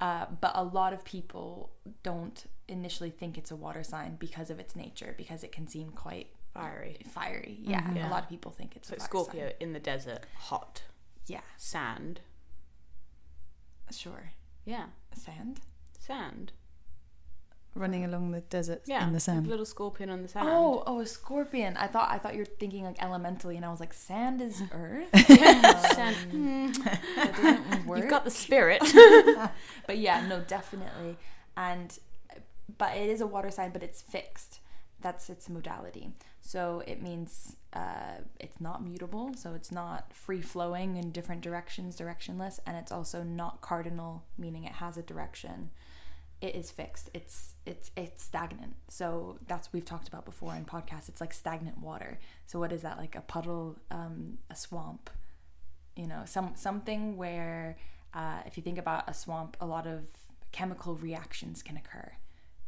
Uh, 0.00 0.26
but 0.40 0.52
a 0.54 0.62
lot 0.62 0.92
of 0.92 1.04
people 1.04 1.72
don't 2.04 2.44
initially 2.68 3.10
think 3.10 3.36
it's 3.36 3.50
a 3.50 3.56
water 3.56 3.82
sign 3.82 4.14
because 4.16 4.48
of 4.48 4.60
its 4.60 4.76
nature, 4.76 5.12
because 5.18 5.42
it 5.42 5.50
can 5.50 5.66
seem 5.66 5.90
quite 5.90 6.28
Fiery. 6.54 6.98
fiery. 7.10 7.58
Yeah, 7.62 7.82
Mhm. 7.82 7.96
Yeah. 7.96 8.08
a 8.08 8.10
lot 8.10 8.22
of 8.22 8.28
people 8.28 8.52
think 8.52 8.76
it's 8.76 8.88
So 8.88 8.94
a 8.94 8.98
fire 8.98 9.06
Scorpio 9.08 9.46
sign. 9.48 9.54
in 9.58 9.72
the 9.72 9.80
desert, 9.80 10.24
hot, 10.36 10.82
Yeah, 11.26 11.40
sand. 11.56 12.20
sure. 13.90 14.32
Yeah, 14.64 14.86
Sand. 15.14 15.60
sand. 15.98 16.52
Running 17.74 18.04
along 18.04 18.32
the 18.32 18.40
desert 18.40 18.82
Yeah, 18.86 19.06
in 19.06 19.12
the 19.12 19.20
sand. 19.20 19.46
a 19.46 19.50
little 19.50 19.64
scorpion 19.66 20.10
on 20.10 20.22
the 20.22 20.28
sand. 20.28 20.48
Oh, 20.50 20.82
oh, 20.86 21.00
a 21.00 21.06
scorpion. 21.06 21.76
I 21.76 21.86
thought 21.86 22.10
I 22.10 22.18
thought 22.18 22.32
you 22.32 22.40
were 22.40 22.44
thinking 22.44 22.82
like 22.84 23.00
elementally, 23.00 23.56
and 23.56 23.64
I 23.64 23.70
was 23.70 23.78
like, 23.78 23.92
sand 23.94 24.40
is 24.42 24.60
earth. 24.72 25.08
sand. 25.94 26.78
Um, 27.18 27.32
doesn't 27.42 27.86
work. 27.86 27.98
You've 28.00 28.10
got 28.10 28.24
the 28.24 28.30
spirit. 28.30 28.82
but 29.86 29.98
yeah, 29.98 30.26
no, 30.26 30.40
definitely. 30.40 31.16
And 31.56 31.96
but 32.78 32.96
it 32.96 33.08
is 33.10 33.20
a 33.20 33.26
water 33.26 33.50
sign, 33.50 33.70
but 33.70 33.82
it's 33.82 34.00
fixed. 34.02 34.60
That's 35.00 35.30
its 35.30 35.48
modality. 35.48 36.10
So 36.40 36.82
it 36.86 37.02
means 37.02 37.56
uh, 37.72 38.22
it's 38.40 38.60
not 38.60 38.82
mutable. 38.82 39.32
So 39.36 39.54
it's 39.54 39.70
not 39.70 40.12
free 40.12 40.40
flowing 40.40 40.96
in 40.96 41.12
different 41.12 41.42
directions, 41.42 41.96
directionless, 41.96 42.58
and 42.66 42.76
it's 42.76 42.90
also 42.90 43.22
not 43.22 43.60
cardinal, 43.60 44.24
meaning 44.36 44.64
it 44.64 44.72
has 44.72 44.96
a 44.96 45.02
direction. 45.02 45.70
It 46.40 46.54
is 46.54 46.70
fixed. 46.70 47.10
It's 47.14 47.54
it's 47.66 47.90
it's 47.96 48.22
stagnant. 48.22 48.76
So 48.88 49.38
that's 49.46 49.72
we've 49.72 49.84
talked 49.84 50.08
about 50.08 50.24
before 50.24 50.54
in 50.54 50.64
podcasts. 50.64 51.08
It's 51.08 51.20
like 51.20 51.32
stagnant 51.32 51.78
water. 51.78 52.18
So 52.46 52.58
what 52.58 52.72
is 52.72 52.82
that? 52.82 52.96
Like 52.96 53.16
a 53.16 53.20
puddle, 53.20 53.76
um, 53.90 54.38
a 54.50 54.56
swamp. 54.56 55.10
You 55.96 56.06
know, 56.06 56.22
some 56.26 56.52
something 56.54 57.16
where 57.16 57.76
uh, 58.14 58.40
if 58.46 58.56
you 58.56 58.62
think 58.62 58.78
about 58.78 59.08
a 59.08 59.14
swamp, 59.14 59.56
a 59.60 59.66
lot 59.66 59.86
of 59.86 60.06
chemical 60.52 60.94
reactions 60.94 61.62
can 61.62 61.76
occur, 61.76 62.12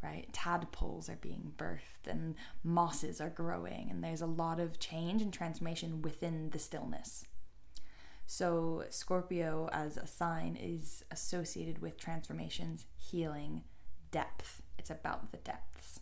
right? 0.03 0.27
Tadpoles 0.33 1.09
are 1.09 1.19
being 1.21 1.53
birthed 1.57 2.07
and 2.07 2.35
mosses 2.63 3.21
are 3.21 3.29
growing, 3.29 3.89
and 3.89 4.03
there's 4.03 4.21
a 4.21 4.25
lot 4.25 4.59
of 4.59 4.79
change 4.79 5.21
and 5.21 5.33
transformation 5.33 6.01
within 6.01 6.49
the 6.49 6.59
stillness. 6.59 7.25
So, 8.25 8.85
Scorpio 8.89 9.69
as 9.73 9.97
a 9.97 10.07
sign 10.07 10.55
is 10.55 11.03
associated 11.11 11.81
with 11.81 11.97
transformations, 11.99 12.85
healing, 12.95 13.63
depth. 14.11 14.61
It's 14.79 14.89
about 14.89 15.31
the 15.31 15.37
depths. 15.37 15.99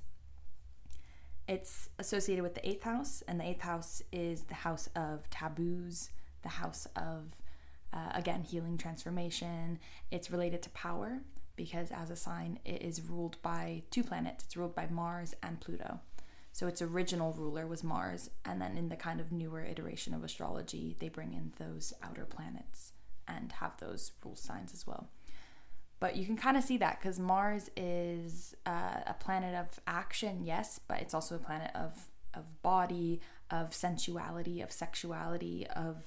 It's 1.48 1.90
associated 1.98 2.44
with 2.44 2.54
the 2.54 2.68
eighth 2.68 2.84
house, 2.84 3.24
and 3.28 3.40
the 3.40 3.48
eighth 3.48 3.62
house 3.62 4.04
is 4.12 4.44
the 4.44 4.54
house 4.54 4.88
of 4.96 5.28
taboos, 5.32 6.12
the 6.44 6.50
house 6.50 6.88
of, 6.96 7.36
uh, 7.92 8.12
again, 8.14 8.44
healing, 8.44 8.78
transformation. 8.78 9.80
It's 10.12 10.30
related 10.30 10.62
to 10.64 10.70
power 10.70 11.22
because, 11.60 11.92
as 11.92 12.10
a 12.10 12.16
sign, 12.16 12.58
it 12.64 12.82
is 12.82 13.02
ruled 13.02 13.36
by 13.42 13.84
two 13.92 14.02
planets. 14.02 14.46
It's 14.46 14.56
ruled 14.56 14.74
by 14.74 14.88
Mars 14.88 15.36
and 15.44 15.60
Pluto. 15.60 16.00
So 16.54 16.68
its 16.68 16.82
original 16.82 17.34
ruler 17.34 17.68
was 17.68 17.84
Mars, 17.84 18.30
and 18.46 18.62
then 18.62 18.78
in 18.78 18.88
the 18.88 18.96
kind 18.96 19.20
of 19.20 19.34
newer 19.34 19.62
iteration 19.62 20.14
of 20.14 20.24
astrology, 20.24 20.96
they 21.00 21.10
bring 21.10 21.34
in 21.34 21.52
those 21.60 21.92
outer 22.02 22.24
planets 22.24 22.94
and 23.28 23.52
have 23.52 23.76
those 23.82 24.14
rule 24.24 24.38
signs 24.38 24.74
as 24.74 24.88
well. 24.88 25.10
But 26.00 26.16
you 26.16 26.26
can 26.26 26.38
kind 26.38 26.56
of 26.56 26.64
see 26.64 26.78
that 26.78 27.02
because 27.02 27.20
Mars 27.20 27.70
is 27.76 28.56
uh, 28.66 29.02
a 29.06 29.16
planet 29.20 29.54
of 29.54 29.82
action, 29.86 30.46
yes, 30.46 30.80
but 30.88 31.02
it's 31.02 31.14
also 31.14 31.36
a 31.36 31.40
planet 31.40 31.72
of 31.76 32.08
of 32.34 32.62
body, 32.62 33.20
of 33.52 33.74
sensuality, 33.74 34.62
of 34.62 34.72
sexuality, 34.72 35.68
of 35.76 35.98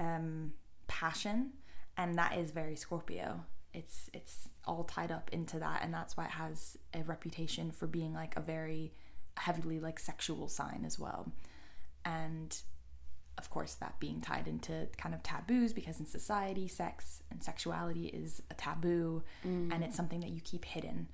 um, 0.00 0.54
passion, 0.88 1.52
and 1.96 2.16
that 2.16 2.36
is 2.36 2.50
very 2.50 2.74
Scorpio. 2.74 3.44
It's 3.78 4.10
it's 4.12 4.48
all 4.64 4.84
tied 4.84 5.12
up 5.12 5.30
into 5.32 5.58
that, 5.58 5.82
and 5.82 5.92
that's 5.92 6.16
why 6.16 6.24
it 6.24 6.32
has 6.32 6.76
a 6.92 7.02
reputation 7.02 7.70
for 7.70 7.86
being 7.86 8.12
like 8.12 8.36
a 8.36 8.40
very 8.40 8.92
heavily 9.36 9.78
like 9.78 9.98
sexual 9.98 10.48
sign 10.48 10.82
as 10.84 10.98
well, 10.98 11.32
and 12.04 12.56
of 13.38 13.50
course 13.50 13.74
that 13.74 14.00
being 14.00 14.20
tied 14.20 14.48
into 14.48 14.88
kind 14.96 15.14
of 15.14 15.22
taboos 15.22 15.72
because 15.72 16.00
in 16.00 16.06
society 16.06 16.66
sex 16.66 17.22
and 17.30 17.42
sexuality 17.42 18.06
is 18.06 18.42
a 18.50 18.54
taboo 18.54 19.22
mm. 19.46 19.72
and 19.72 19.84
it's 19.84 19.96
something 19.96 20.20
that 20.20 20.30
you 20.30 20.40
keep 20.40 20.64
hidden. 20.64 21.08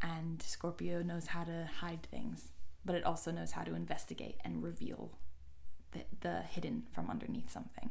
And 0.00 0.40
scorpio 0.40 1.02
knows 1.02 1.26
how 1.26 1.42
to 1.42 1.68
hide 1.80 2.06
things 2.08 2.52
but 2.84 2.96
it 2.96 3.04
also 3.04 3.30
knows 3.30 3.52
how 3.52 3.62
to 3.62 3.74
investigate 3.74 4.36
and 4.44 4.62
reveal 4.62 5.10
the, 5.92 6.00
the 6.20 6.40
hidden 6.42 6.84
from 6.90 7.10
underneath 7.10 7.50
something 7.50 7.90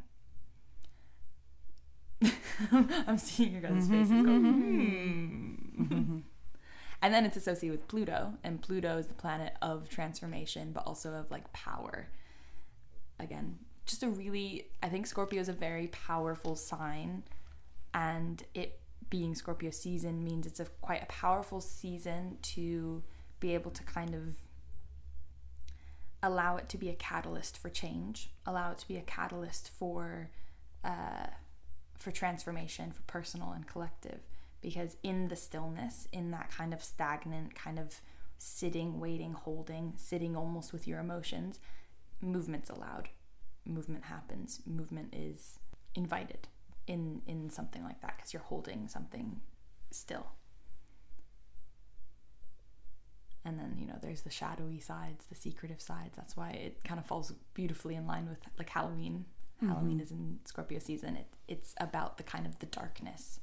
i'm 3.07 3.17
seeing 3.17 3.51
your 3.51 3.61
guys' 3.61 3.87
faces 3.87 4.11
go 4.11 4.21
hmm. 4.21 6.19
And 7.01 7.13
then 7.13 7.25
it's 7.25 7.37
associated 7.37 7.79
with 7.79 7.87
Pluto, 7.87 8.33
and 8.43 8.61
Pluto 8.61 8.97
is 8.97 9.07
the 9.07 9.13
planet 9.13 9.53
of 9.61 9.87
transformation, 9.87 10.71
but 10.71 10.83
also 10.87 11.13
of 11.13 11.29
like 11.29 11.51
power. 11.53 12.09
Again, 13.19 13.59
just 13.85 14.01
a 14.03 14.09
really, 14.09 14.67
I 14.81 14.89
think 14.89 15.05
Scorpio 15.05 15.39
is 15.39 15.49
a 15.49 15.53
very 15.53 15.87
powerful 15.87 16.55
sign, 16.55 17.23
and 17.93 18.43
it 18.53 18.79
being 19.09 19.35
Scorpio 19.35 19.69
season 19.69 20.23
means 20.23 20.47
it's 20.47 20.59
a 20.59 20.65
quite 20.81 21.03
a 21.03 21.05
powerful 21.05 21.61
season 21.61 22.39
to 22.41 23.03
be 23.39 23.53
able 23.53 23.71
to 23.71 23.83
kind 23.83 24.15
of 24.15 24.35
allow 26.23 26.57
it 26.57 26.67
to 26.69 26.77
be 26.77 26.89
a 26.89 26.95
catalyst 26.95 27.57
for 27.57 27.69
change, 27.69 28.31
allow 28.45 28.71
it 28.71 28.79
to 28.79 28.87
be 28.87 28.97
a 28.97 29.01
catalyst 29.01 29.69
for 29.69 30.31
uh, 30.83 31.27
for 31.97 32.11
transformation, 32.11 32.91
for 32.91 33.01
personal 33.03 33.51
and 33.51 33.67
collective. 33.67 34.19
Because 34.61 34.97
in 35.03 35.27
the 35.27 35.35
stillness, 35.35 36.07
in 36.11 36.31
that 36.31 36.51
kind 36.51 36.73
of 36.73 36.83
stagnant, 36.83 37.55
kind 37.55 37.79
of 37.79 38.01
sitting, 38.37 38.99
waiting, 38.99 39.33
holding, 39.33 39.93
sitting 39.97 40.35
almost 40.35 40.73
with 40.73 40.87
your 40.87 40.99
emotions, 40.99 41.59
movement's 42.21 42.69
allowed. 42.69 43.09
Movement 43.65 44.05
happens. 44.05 44.61
Movement 44.65 45.13
is 45.13 45.59
invited 45.95 46.47
in 46.87 47.21
in 47.27 47.49
something 47.49 47.83
like 47.83 48.01
that 48.01 48.15
because 48.15 48.33
you're 48.33 48.41
holding 48.43 48.87
something 48.87 49.41
still. 49.91 50.27
And 53.43 53.57
then, 53.57 53.77
you 53.79 53.87
know, 53.87 53.97
there's 54.01 54.23
the 54.23 54.29
shadowy 54.29 54.79
sides, 54.79 55.25
the 55.29 55.35
secretive 55.35 55.81
sides. 55.81 56.17
That's 56.17 56.35
why 56.35 56.49
it 56.49 56.83
kind 56.83 56.99
of 56.99 57.05
falls 57.05 57.33
beautifully 57.53 57.95
in 57.95 58.05
line 58.05 58.27
with 58.27 58.39
like 58.57 58.69
Halloween. 58.69 59.25
Mm-hmm. 59.57 59.73
Halloween 59.73 59.99
is 59.99 60.11
in 60.11 60.39
Scorpio 60.45 60.79
season. 60.79 61.15
It 61.15 61.27
it's 61.47 61.73
about 61.79 62.17
the 62.17 62.23
kind 62.23 62.45
of 62.45 62.59
the 62.59 62.65
darkness. 62.65 63.39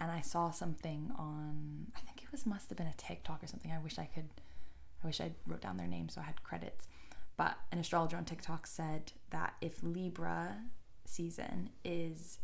And 0.00 0.12
I 0.12 0.20
saw 0.20 0.50
something 0.50 1.10
on 1.18 1.88
I 1.96 2.00
think 2.00 2.22
it 2.22 2.30
was 2.30 2.46
must 2.46 2.68
have 2.68 2.78
been 2.78 2.86
a 2.86 2.94
TikTok 2.96 3.42
or 3.42 3.46
something. 3.46 3.72
I 3.72 3.78
wish 3.78 3.98
I 3.98 4.06
could 4.06 4.28
I 5.02 5.06
wish 5.06 5.20
I 5.20 5.32
wrote 5.46 5.60
down 5.60 5.76
their 5.76 5.86
name 5.86 6.08
so 6.08 6.20
I 6.20 6.24
had 6.24 6.42
credits. 6.42 6.88
But 7.36 7.56
an 7.70 7.78
astrologer 7.78 8.16
on 8.16 8.24
TikTok 8.24 8.66
said 8.66 9.12
that 9.30 9.54
if 9.60 9.82
Libra 9.82 10.56
season 11.04 11.70
is 11.84 12.38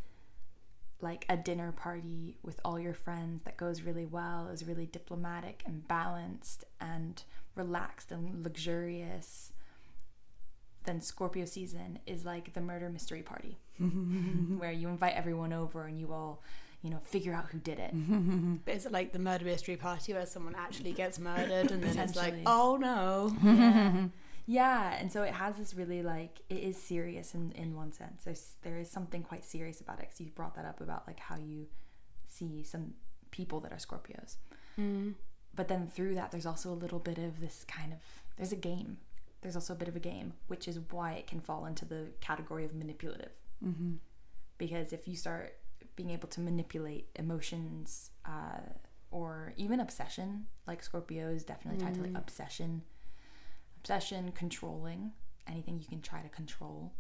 like 1.01 1.27
a 1.29 1.37
dinner 1.37 1.73
party 1.73 2.39
with 2.43 2.61
all 2.65 2.79
your 2.79 2.95
friends 2.95 3.43
that 3.45 3.57
goes 3.57 3.83
really 3.83 4.07
well, 4.07 4.49
is 4.49 4.65
really 4.67 4.87
diplomatic 4.87 5.63
and 5.67 5.87
balanced 5.87 6.65
and 6.81 7.25
relaxed 7.55 8.11
and 8.11 8.43
luxurious, 8.43 9.53
then 10.85 11.01
Scorpio 11.01 11.45
season 11.45 11.99
is 12.07 12.25
like 12.25 12.53
the 12.55 12.61
murder 12.61 12.89
mystery 12.91 13.23
party 13.23 13.59
where 14.59 14.73
you 14.73 14.89
invite 14.89 15.15
everyone 15.15 15.53
over 15.53 15.85
and 15.87 15.99
you 15.99 16.13
all, 16.13 16.43
you 16.83 16.91
know, 16.91 16.99
figure 16.99 17.33
out 17.33 17.47
who 17.51 17.59
did 17.59 17.79
it. 17.79 17.93
But. 18.65 18.75
Is 18.75 18.87
it 18.87 18.93
like 18.93 19.13
the 19.13 19.19
murder 19.19 19.45
mystery 19.45 19.77
party 19.77 20.13
where 20.13 20.27
someone 20.27 20.55
actually 20.55 20.93
gets 20.93 21.19
murdered 21.19 21.71
and 21.71 21.83
then 21.83 21.99
it's 21.99 22.17
like, 22.17 22.35
oh 22.47 22.77
no? 22.77 23.35
yeah. 23.43 24.07
yeah 24.47 24.93
and 25.01 25.11
so 25.11 25.23
it 25.23 25.33
has 25.33 25.57
this 25.57 25.73
really 25.73 26.03
like 26.03 26.41
it 26.51 26.59
is 26.59 26.77
serious 26.77 27.35
in 27.35 27.51
in 27.53 27.75
one 27.75 27.91
sense 27.93 28.25
there's 28.25 28.57
there 28.61 28.77
is 28.79 28.91
something 28.91 29.23
quite 29.23 29.43
serious 29.43 29.81
about 29.81 29.99
it 29.99 30.03
because 30.03 30.21
you 30.21 30.27
brought 30.35 30.55
that 30.55 30.67
up 30.67 30.83
about 30.83 31.07
like 31.07 31.19
how 31.19 31.35
you 31.37 31.67
see 32.29 32.63
some 32.63 32.93
people 33.31 33.59
that 33.61 33.73
are 33.73 33.77
scorpios 33.79 34.37
Mm. 34.79 35.15
but 35.55 35.69
then 35.69 35.87
through 35.87 36.15
that 36.17 36.31
there's 36.31 36.45
also 36.47 36.71
a 36.71 36.75
little 36.85 36.99
bit 36.99 37.17
of 37.17 37.41
this 37.41 37.65
kind 37.67 37.93
of 37.93 38.01
there's 38.37 38.53
a 38.53 38.57
game 38.57 38.99
there's 39.45 39.55
also 39.57 39.73
a 39.75 39.77
bit 39.77 39.89
of 39.89 39.95
a 39.95 40.01
game 40.01 40.33
which 40.49 40.67
is 40.67 40.81
why 40.91 41.13
it 41.13 41.27
can 41.27 41.39
fall 41.39 41.67
into 41.67 41.85
the 41.85 42.09
category 42.21 42.65
of 42.65 42.75
manipulative 42.75 43.31
Mm-hmm. 43.65 43.93
because 44.59 44.93
if 44.93 45.07
you 45.07 45.15
start 45.17 45.55
being 45.97 46.11
able 46.11 46.29
to 46.29 46.41
manipulate 46.41 47.09
emotions 47.15 48.11
uh, 48.27 48.59
or 49.11 49.53
even 49.57 49.79
obsession 49.81 50.47
like 50.67 50.83
scorpio 50.83 51.29
is 51.29 51.45
definitely 51.45 51.81
tied 51.85 51.95
to 51.95 52.01
like 52.03 52.13
Mm. 52.13 52.19
obsession 52.19 52.83
obsession 53.79 54.33
controlling 54.33 55.13
anything 55.47 55.79
you 55.79 55.87
can 55.87 56.01
try 56.01 56.21
to 56.23 56.29
control 56.31 56.93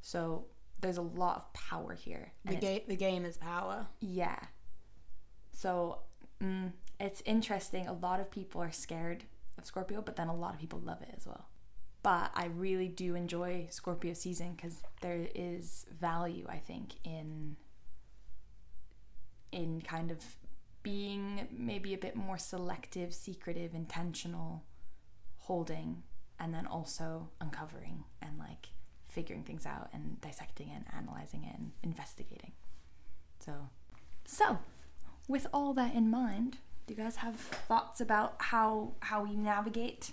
so 0.00 0.46
there's 0.80 0.96
a 0.96 1.02
lot 1.02 1.36
of 1.36 1.52
power 1.52 1.92
here 1.94 2.32
The, 2.46 2.56
ga- 2.56 2.84
the 2.88 2.96
game 2.96 3.24
is 3.24 3.36
power. 3.36 3.86
yeah 4.00 4.38
so 5.52 5.98
mm, 6.42 6.72
it's 6.98 7.22
interesting 7.26 7.86
a 7.86 7.92
lot 7.92 8.20
of 8.20 8.30
people 8.30 8.62
are 8.62 8.72
scared 8.72 9.24
scorpio 9.66 10.02
but 10.02 10.16
then 10.16 10.28
a 10.28 10.34
lot 10.34 10.54
of 10.54 10.60
people 10.60 10.80
love 10.80 11.02
it 11.02 11.14
as 11.16 11.26
well. 11.26 11.48
But 12.02 12.30
i 12.34 12.46
really 12.46 12.88
do 12.88 13.14
enjoy 13.14 13.66
scorpio 13.70 14.14
season 14.14 14.54
because 14.56 14.82
there 15.02 15.26
is 15.34 15.84
value 16.00 16.46
i 16.48 16.56
think 16.56 16.94
in 17.04 17.56
in 19.52 19.82
kind 19.82 20.10
of 20.10 20.18
being 20.82 21.46
maybe 21.52 21.92
a 21.92 21.98
bit 21.98 22.16
more 22.16 22.38
selective 22.38 23.12
secretive 23.12 23.74
intentional 23.74 24.64
holding 25.38 26.02
and 26.38 26.54
then 26.54 26.66
also 26.66 27.28
uncovering 27.40 28.04
and 28.22 28.38
like 28.38 28.68
figuring 29.08 29.42
things 29.42 29.66
out 29.66 29.90
and 29.92 30.20
dissecting 30.20 30.70
and 30.74 30.84
analyzing 30.96 31.46
and 31.52 31.72
investigating. 31.82 32.52
So 33.40 33.68
so 34.24 34.58
with 35.28 35.46
all 35.52 35.74
that 35.74 35.94
in 35.94 36.10
mind 36.10 36.58
do 36.86 36.94
you 36.94 37.02
guys 37.02 37.16
have 37.16 37.36
thoughts 37.36 38.00
about 38.00 38.34
how 38.38 38.92
how 39.00 39.22
we 39.24 39.36
navigate 39.36 40.12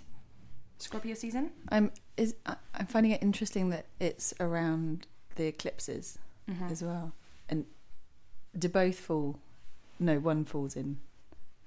scorpio 0.78 1.14
season 1.14 1.50
I'm 1.70 1.90
is 2.16 2.34
I'm 2.46 2.86
finding 2.86 3.12
it 3.12 3.22
interesting 3.22 3.70
that 3.70 3.86
it's 4.00 4.32
around 4.40 5.06
the 5.36 5.46
eclipses 5.46 6.18
mm-hmm. 6.48 6.68
as 6.68 6.82
well, 6.82 7.12
and 7.48 7.64
do 8.58 8.68
both 8.68 8.98
fall? 8.98 9.38
No, 10.00 10.18
one 10.18 10.44
falls 10.44 10.76
in. 10.76 10.98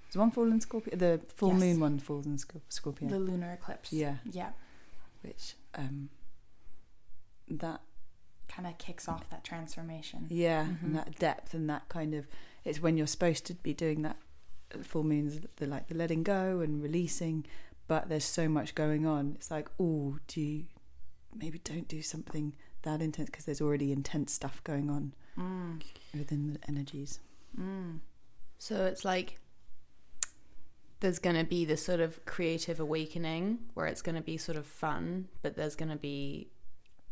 Does 0.07 0.17
one 0.17 0.31
fall 0.31 0.51
in 0.51 0.59
Scorpio? 0.59 0.95
The 0.97 1.21
full 1.33 1.51
Yes. 1.51 1.59
moon 1.59 1.79
one 1.79 1.99
falls 1.99 2.25
in 2.25 2.37
Scorpio, 2.37 3.07
the 3.07 3.19
lunar 3.19 3.53
eclipse 3.53 3.93
Yeah. 3.93 4.17
yeah 4.25 4.51
which 5.21 5.55
um, 5.75 6.09
that 7.47 7.81
kind 8.47 8.67
of 8.67 8.77
kicks 8.77 9.07
off 9.07 9.29
that 9.29 9.43
transformation 9.43 10.25
yeah, 10.29 10.65
Mhm. 10.65 10.83
and 10.83 10.95
that 10.95 11.17
depth 11.19 11.53
and 11.53 11.69
that 11.69 11.87
kind 11.87 12.13
of 12.13 12.27
it's 12.65 12.81
when 12.81 12.97
you're 12.97 13.07
supposed 13.07 13.45
to 13.45 13.53
be 13.53 13.73
doing 13.73 14.01
that 14.01 14.17
full 14.83 15.03
moons, 15.03 15.39
the 15.57 15.67
like 15.67 15.87
the 15.87 15.95
letting 15.95 16.23
go 16.23 16.59
and 16.59 16.81
releasing, 16.81 17.45
but 17.87 18.09
there's 18.09 18.25
so 18.25 18.47
much 18.47 18.75
going 18.75 19.05
on. 19.05 19.33
It's 19.35 19.51
like, 19.51 19.69
oh, 19.79 20.17
do 20.27 20.41
you 20.41 20.65
maybe 21.35 21.59
don't 21.63 21.87
do 21.87 22.01
something 22.01 22.53
that 22.83 23.01
intense 23.01 23.29
because 23.29 23.45
there's 23.45 23.61
already 23.61 23.91
intense 23.91 24.33
stuff 24.33 24.63
going 24.63 24.89
on 24.89 25.13
mm. 25.37 25.81
within 26.17 26.53
the 26.53 26.59
energies. 26.67 27.19
Mm. 27.59 27.99
So 28.57 28.85
it's 28.85 29.05
like 29.05 29.39
there's 30.99 31.19
going 31.19 31.35
to 31.35 31.43
be 31.43 31.65
this 31.65 31.83
sort 31.83 31.99
of 31.99 32.23
creative 32.25 32.79
awakening 32.79 33.59
where 33.73 33.87
it's 33.87 34.01
going 34.01 34.15
to 34.15 34.21
be 34.21 34.37
sort 34.37 34.57
of 34.57 34.65
fun, 34.65 35.27
but 35.41 35.55
there's 35.55 35.75
going 35.75 35.91
to 35.91 35.97
be, 35.97 36.49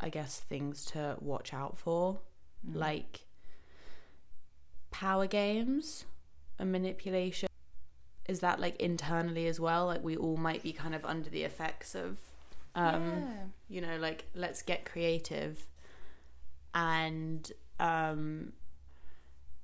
I 0.00 0.08
guess, 0.08 0.40
things 0.40 0.84
to 0.86 1.16
watch 1.20 1.52
out 1.54 1.78
for, 1.78 2.20
Mm. 2.68 2.76
like 2.76 3.24
power 4.90 5.26
games 5.26 6.04
and 6.58 6.70
manipulation. 6.70 7.48
Is 8.30 8.40
that 8.40 8.60
like 8.60 8.76
internally 8.80 9.46
as 9.48 9.58
well? 9.58 9.86
Like 9.86 10.04
we 10.04 10.16
all 10.16 10.36
might 10.36 10.62
be 10.62 10.72
kind 10.72 10.94
of 10.94 11.04
under 11.04 11.28
the 11.30 11.42
effects 11.42 11.94
of, 11.94 12.18
um, 12.76 13.04
yeah. 13.04 13.42
you 13.68 13.80
know, 13.80 13.96
like 13.98 14.24
let's 14.34 14.62
get 14.62 14.84
creative 14.84 15.66
and, 16.74 17.50
um, 17.80 18.52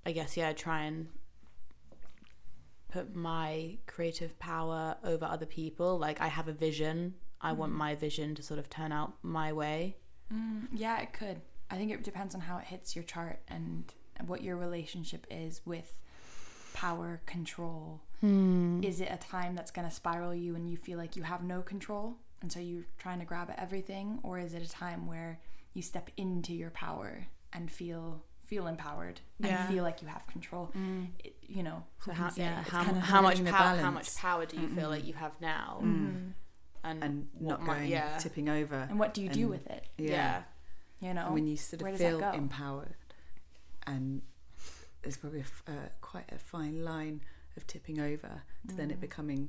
I 0.04 0.11
guess, 0.12 0.37
yeah, 0.37 0.52
try 0.52 0.82
and 0.82 1.08
put 2.88 3.14
my 3.14 3.78
creative 3.87 4.37
power 4.38 4.96
over 5.04 5.25
other 5.25 5.46
people. 5.46 5.99
Like 5.99 6.20
I 6.20 6.28
have 6.28 6.49
a 6.49 6.52
vision. 6.52 7.14
I 7.40 7.52
want 7.52 7.73
Mhm. 7.73 7.76
my 7.76 7.94
vision 7.94 8.35
to 8.35 8.42
sort 8.42 8.58
of 8.58 8.68
turn 8.68 8.90
out 8.92 9.12
my 9.23 9.52
way. 9.52 9.96
Mm, 10.32 10.68
yeah, 10.73 10.99
it 11.00 11.12
could. 11.12 11.40
I 11.70 11.76
think 11.76 11.92
it 11.92 12.02
depends 12.02 12.35
on 12.35 12.40
how 12.42 12.58
it 12.58 12.64
hits 12.64 12.96
your 12.96 13.04
chart 13.04 13.40
and 13.49 13.92
what 14.26 14.42
your 14.42 14.56
relationship 14.56 15.25
is 15.30 15.61
with 15.64 15.94
power, 16.75 17.20
control. 17.26 18.00
Is 18.23 19.00
it 19.00 19.08
a 19.11 19.16
time 19.16 19.54
that's 19.54 19.70
going 19.70 19.88
to 19.88 19.94
spiral 19.94 20.35
you 20.35 20.54
and 20.56 20.68
you 20.70 20.76
feel 20.76 20.99
like 20.99 21.16
you 21.16 21.23
have 21.23 21.42
no 21.44 21.62
control 21.62 22.16
and 22.42 22.50
so 22.50 22.58
you're 22.61 22.85
trying 22.99 23.18
to 23.20 23.25
grab 23.25 23.50
at 23.50 23.58
everything 23.58 24.18
or 24.23 24.38
is 24.38 24.52
it 24.54 24.62
a 24.62 24.68
time 24.68 25.06
where 25.06 25.38
you 25.75 25.82
step 25.82 26.11
into 26.16 26.52
your 26.54 26.70
power 26.70 27.26
and 27.52 27.70
feel 27.70 28.23
feel 28.46 28.66
empowered 28.68 29.20
and 29.40 29.49
Yeah. 29.50 29.66
feel 29.68 29.82
like 29.85 30.02
you 30.02 30.08
have 30.08 30.26
control? 30.28 30.70
It, 31.25 31.37
you 31.42 31.62
know, 31.62 31.85
So 32.04 32.12
how 32.12 32.30
yeah 32.37 32.62
how, 32.62 32.85
kinda 32.85 33.00
how 33.00 33.20
much 33.23 33.44
power 33.44 33.76
how 33.78 33.90
much 33.90 34.14
power 34.16 34.46
do 34.46 34.56
you 34.61 34.68
feel 34.68 34.87
Mhm. 34.88 34.90
like 34.90 35.04
you 35.04 35.14
have 35.14 35.40
now 35.40 35.80
Mhm. 35.82 36.32
and 36.85 37.02
And 37.04 37.28
what 37.35 37.58
not 37.61 37.62
might- 37.62 37.76
going 37.80 37.90
yeah 37.90 38.18
tipping 38.18 38.49
over. 38.49 38.76
And 38.90 38.99
what 38.99 39.14
do 39.14 39.23
you 39.23 39.28
do 39.28 39.49
with 39.49 39.66
it? 39.66 39.87
Yeah. 39.99 40.11
yeah 40.11 40.42
You 41.00 41.12
know, 41.14 41.26
And 41.26 41.35
when 41.35 41.46
you 41.46 41.56
sort 41.56 41.82
where 41.82 41.92
of 41.92 41.99
feel 41.99 42.20
empowered, 42.30 42.96
and 43.87 44.23
there's 45.02 45.16
probably 45.18 45.40
a 45.40 45.42
f 45.42 45.62
uh, 45.68 45.73
quite 46.00 46.30
a 46.32 46.38
fine 46.38 46.82
line 46.85 47.20
of 47.56 47.66
tipping 47.66 47.98
over 48.00 48.42
to 48.68 48.75
then 48.75 48.90
it 48.90 48.98
Mm. 48.98 49.00
becoming 49.00 49.48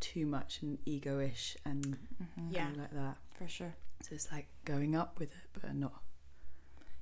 too 0.00 0.26
much 0.26 0.60
and 0.62 0.78
ego-ish 0.84 1.56
and 1.64 1.96
Mhm. 2.22 2.52
Yeah. 2.52 2.70
like 2.76 2.90
that. 2.92 3.16
for 3.32 3.48
sure. 3.48 3.74
So 4.02 4.14
it's 4.14 4.30
like 4.32 4.46
going 4.64 4.94
up 4.94 5.18
with 5.18 5.32
it, 5.32 5.48
but 5.52 5.74
not. 5.74 6.02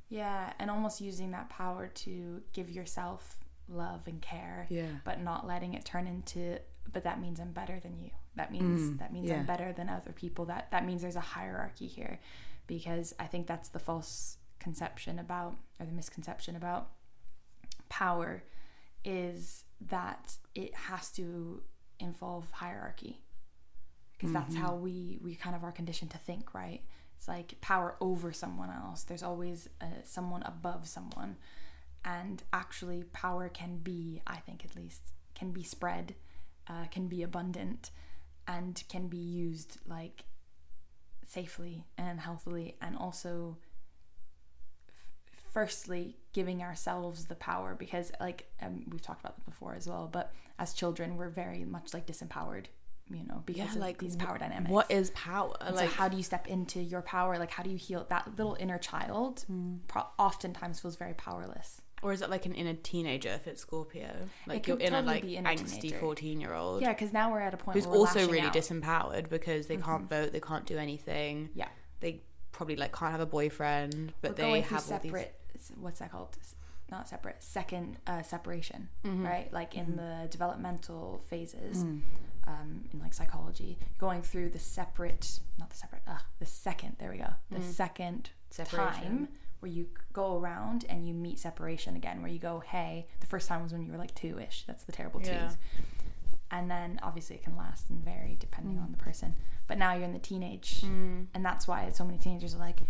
Yeah, 0.09 0.53
and 0.59 0.71
almost 0.71 1.01
using 1.01 1.31
that 1.33 1.49
power 1.49 1.89
to 1.89 2.43
give 2.53 2.71
yourself 2.71 3.45
love 3.69 4.07
and 4.07 4.21
care 4.21 4.67
Yeah. 4.71 4.99
but 5.05 5.21
not 5.21 5.47
letting 5.47 5.75
it 5.75 5.85
turn 5.85 6.07
into 6.07 6.59
but 6.93 7.03
that 7.05 7.19
means 7.19 7.41
i'm 7.41 7.53
better 7.53 7.81
than 7.81 7.99
you 7.99 8.11
that 8.35 8.53
means 8.53 8.81
Mm, 8.91 8.99
that 8.99 9.11
means 9.11 9.29
yeah. 9.31 9.37
i'm 9.39 9.47
better 9.47 9.73
than 9.73 9.89
other 9.89 10.13
people 10.13 10.45
that 10.47 10.71
that 10.71 10.85
means 10.85 11.01
there's 11.01 11.17
a 11.17 11.21
hierarchy 11.21 11.87
here 11.87 12.21
because 12.67 13.15
i 13.19 13.27
think 13.27 13.47
that's 13.47 13.71
the 13.71 13.79
false 13.79 14.37
conception 14.59 15.19
about 15.19 15.57
or 15.81 15.87
the 15.87 15.93
misconception 15.93 16.57
about 16.57 16.93
power 17.89 18.43
is 19.03 19.65
that 19.91 20.37
it 20.55 20.75
has 20.75 21.11
to 21.13 21.63
involve 22.01 22.51
hierarchy. 22.51 23.21
Because 24.13 24.33
that's 24.33 24.55
how 24.55 24.75
we 24.75 25.19
we 25.23 25.35
kind 25.35 25.55
of 25.55 25.65
are 25.65 25.73
conditioned 25.73 26.11
to 26.13 26.19
think 26.19 26.55
right? 26.55 26.83
It's 27.19 27.29
like 27.29 27.61
power 27.61 27.97
over 28.01 28.33
someone 28.33 28.71
else. 28.71 29.03
There's 29.03 29.23
always 29.23 29.69
uh, 29.81 29.87
someone 30.05 30.43
above 30.43 30.87
someone. 30.87 31.37
And 32.05 32.43
actually 32.53 33.05
power 33.15 33.49
can 33.49 33.79
be 33.79 34.21
i 34.27 34.37
think 34.37 34.63
at 34.63 34.77
least 34.77 35.13
can 35.35 35.53
be 35.53 35.63
spread 35.63 36.15
uh, 36.69 36.85
can 36.91 37.09
be 37.09 37.23
abundant 37.23 37.91
and 38.47 38.83
can 38.89 39.09
be 39.09 39.17
used 39.17 39.79
like 39.87 40.25
safely 41.27 41.85
and 41.97 42.21
healthily 42.21 42.77
and 42.81 42.97
also 42.97 43.57
firstly 45.55 46.17
giving 46.33 46.63
ourselves 46.63 47.27
the 47.27 47.35
power 47.37 47.75
because 47.79 48.11
like 48.21 48.51
um, 48.61 48.85
we've 48.91 49.01
talked 49.01 49.21
about 49.21 49.37
that 49.37 49.45
before 49.47 49.75
as 49.77 49.87
well 49.89 50.09
but 50.13 50.33
as 50.59 50.73
children 50.75 51.17
we're 51.17 51.29
very 51.29 51.65
much 51.65 51.95
like 51.95 52.07
disempowered 52.07 52.67
you 53.09 53.23
know 53.29 53.43
because 53.47 53.59
Yeah, 53.67 53.71
of 53.75 53.77
like, 53.77 53.99
these 53.99 54.17
power 54.17 54.37
dynamics 54.37 54.71
What 54.71 54.91
is 54.91 55.11
power? 55.11 55.55
and 55.61 55.77
Like, 55.77 55.91
so 55.91 55.95
how 55.95 56.09
do 56.09 56.17
you 56.17 56.25
step 56.25 56.49
into 56.49 56.81
your 56.81 57.03
power 57.03 57.39
like 57.39 57.53
how 57.53 57.63
do 57.63 57.71
you 57.71 57.77
heal 57.77 58.05
that 58.09 58.37
little 58.37 58.57
inner 58.59 58.79
child 58.79 59.45
Hmm. 59.47 59.77
pro- 59.87 60.07
oftentimes 60.19 60.81
feels 60.81 60.97
very 60.97 61.15
powerless 61.15 61.81
or 62.03 62.13
is 62.13 62.21
it 62.21 62.29
like 62.31 62.45
an 62.47 62.53
inner 62.55 62.75
teenager 62.75 63.31
if 63.31 63.47
it's 63.47 63.63
Scorpio? 63.63 64.11
Like 64.47 64.65
could 64.65 64.81
your 64.81 64.89
inner 64.89 65.03
like 65.03 65.25
inner 65.25 65.49
angsty 65.49 65.81
teenager. 65.83 65.99
fourteen 66.01 66.41
year 66.41 66.53
old. 66.53 66.83
yeah 66.83 66.93
because 66.93 67.13
now 67.13 67.31
we're 67.31 67.41
at 67.41 67.55
a 67.55 67.57
point 67.57 67.77
who's 67.77 67.87
where 67.87 67.93
we're 68.01 68.07
also 68.07 68.27
really 68.27 68.41
out. 68.41 68.53
disempowered 68.53 69.29
because 69.31 69.69
they 69.69 69.77
can't 69.77 70.09
vote, 70.11 70.33
they 70.33 70.41
can't 70.41 70.67
do 70.67 70.77
anything. 70.79 71.49
yeah 71.55 71.69
They 72.01 72.23
probably 72.53 72.77
like 72.77 72.93
can't 72.95 73.11
have 73.13 73.21
a 73.21 73.27
boyfriend, 73.27 74.13
but 74.21 74.33
we're 74.39 74.45
they 74.53 74.61
have 74.61 74.73
all 74.91 74.99
these. 74.99 75.11
separate 75.13 75.35
what's 75.77 75.99
that 76.01 76.11
called 76.13 76.37
not 76.91 77.09
separate 77.09 77.43
second 77.43 77.97
uh, 78.07 78.23
separation 78.23 78.89
Mm-hmm. 79.05 79.25
right 79.27 79.53
like 79.53 79.75
in 79.75 79.97
the 79.97 80.29
developmental 80.31 81.23
phases 81.29 81.79
Mm. 81.85 82.01
um, 82.47 82.85
in 82.93 83.01
like 83.01 83.15
psychology 83.15 83.79
going 83.99 84.23
through 84.23 84.51
the 84.51 84.59
separate 84.59 85.41
not 85.59 85.71
the 85.71 85.77
separate 85.77 86.03
uh, 86.07 86.19
the 86.39 86.47
second 86.47 86.97
there 86.99 87.11
we 87.11 87.19
go 87.19 87.31
the 87.51 87.63
second 87.63 88.31
Mm. 88.51 88.55
Separation. 88.55 89.03
time 89.03 89.29
where 89.61 89.73
you 89.73 89.87
go 90.13 90.37
around 90.39 90.85
and 90.91 91.09
you 91.09 91.15
meet 91.15 91.39
separation 91.41 91.97
again 91.97 92.21
where 92.23 92.31
you 92.31 92.39
go 92.39 92.61
hey 92.61 93.07
the 93.21 93.27
first 93.27 93.49
time 93.49 93.63
was 93.63 93.73
when 93.73 93.83
you 93.85 93.91
were 93.91 93.99
like 93.99 94.15
two-ish 94.15 94.65
that's 94.67 94.85
the 94.85 94.93
terrible 94.93 95.19
twos 95.21 95.29
Yeah. 95.29 95.51
and 96.51 96.71
then 96.71 97.01
obviously 97.03 97.37
it 97.37 97.43
can 97.43 97.57
last 97.57 97.89
and 97.91 98.05
vary 98.05 98.37
depending 98.39 98.79
on 98.79 98.91
the 98.93 98.99
person 98.99 99.35
but 99.67 99.79
now 99.79 99.95
you're 99.95 100.05
in 100.05 100.13
the 100.13 100.19
teenage 100.19 100.83
Mm. 100.83 101.27
and 101.35 101.45
that's 101.45 101.67
why 101.67 101.91
so 101.91 102.05
many 102.05 102.19
teenagers 102.19 102.55
are 102.55 102.59
like 102.59 102.81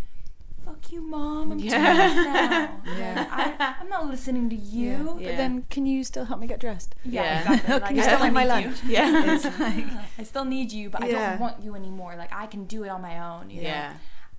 fuck 0.65 0.93
you 0.93 1.01
mom 1.03 1.53
i'm 1.53 1.59
Yeah. 1.59 1.73
yeah. 1.73 2.71
now 2.87 2.93
Yeah. 2.99 3.27
I, 3.31 3.75
i'm 3.81 3.89
not 3.89 4.07
listening 4.07 4.49
to 4.51 4.57
you 4.57 5.19
Yeah. 5.21 5.29
But 5.31 5.37
then, 5.37 5.63
can 5.71 5.85
you 5.87 6.05
still 6.05 6.25
help 6.25 6.41
me 6.41 6.47
get 6.47 6.61
dressed? 6.61 6.95
yeah, 7.05 7.23
Yeah. 7.23 7.53
exactly 7.55 7.73
like, 7.75 7.85
Can 7.87 7.97
you 7.97 8.03
I 8.03 8.05
still 8.05 8.17
still 8.17 8.25
have 8.25 8.33
my 8.35 8.45
need 8.45 8.49
you. 8.63 8.67
lunch? 8.69 8.79
Yeah. 8.97 9.35
It's 9.35 9.45
like, 9.61 9.87
I 10.19 10.23
still 10.23 10.45
need 10.45 10.73
you, 10.73 10.91
but 10.91 11.03
I 11.05 11.11
don't 11.11 11.41
want 11.41 11.63
you 11.63 11.75
anymore. 11.75 12.15
Like 12.17 12.33
I 12.33 12.47
can 12.47 12.65
do 12.65 12.85
it 12.85 12.89
on 12.89 13.03
my 13.03 13.19
own. 13.31 13.51
You 13.51 13.63
know? 13.63 13.69
Yeah. 13.69 13.95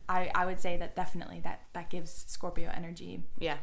I, 0.07 0.31
I 0.35 0.45
would 0.45 0.59
say 0.59 0.77
that 0.77 0.95
definitely 0.95 1.39
that 1.41 1.61
that 1.73 1.89
gives 1.89 2.11
Scorpio 2.27 2.69
energy, 2.73 3.23
Yeah. 3.39 3.57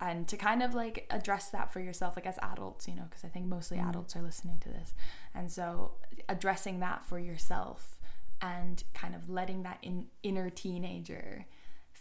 and 0.00 0.26
to 0.28 0.36
kind 0.36 0.62
of 0.62 0.74
like 0.74 1.06
address 1.10 1.50
that 1.50 1.72
for 1.72 1.80
yourself, 1.80 2.16
like 2.16 2.26
as 2.26 2.38
adults, 2.42 2.88
you 2.88 2.94
know, 2.94 3.04
because 3.08 3.24
I 3.24 3.28
think 3.28 3.46
mostly 3.46 3.76
Mm. 3.78 3.88
adults 3.90 4.16
are 4.16 4.22
listening 4.22 4.58
to 4.60 4.68
this, 4.70 4.94
and 5.34 5.50
so 5.52 5.92
addressing 6.30 6.80
that 6.80 7.04
for 7.04 7.18
yourself 7.18 7.98
and 8.40 8.84
kind 8.94 9.14
of 9.14 9.28
letting 9.28 9.62
that 9.64 9.78
in, 9.82 10.06
inner 10.22 10.48
teenager 10.50 11.46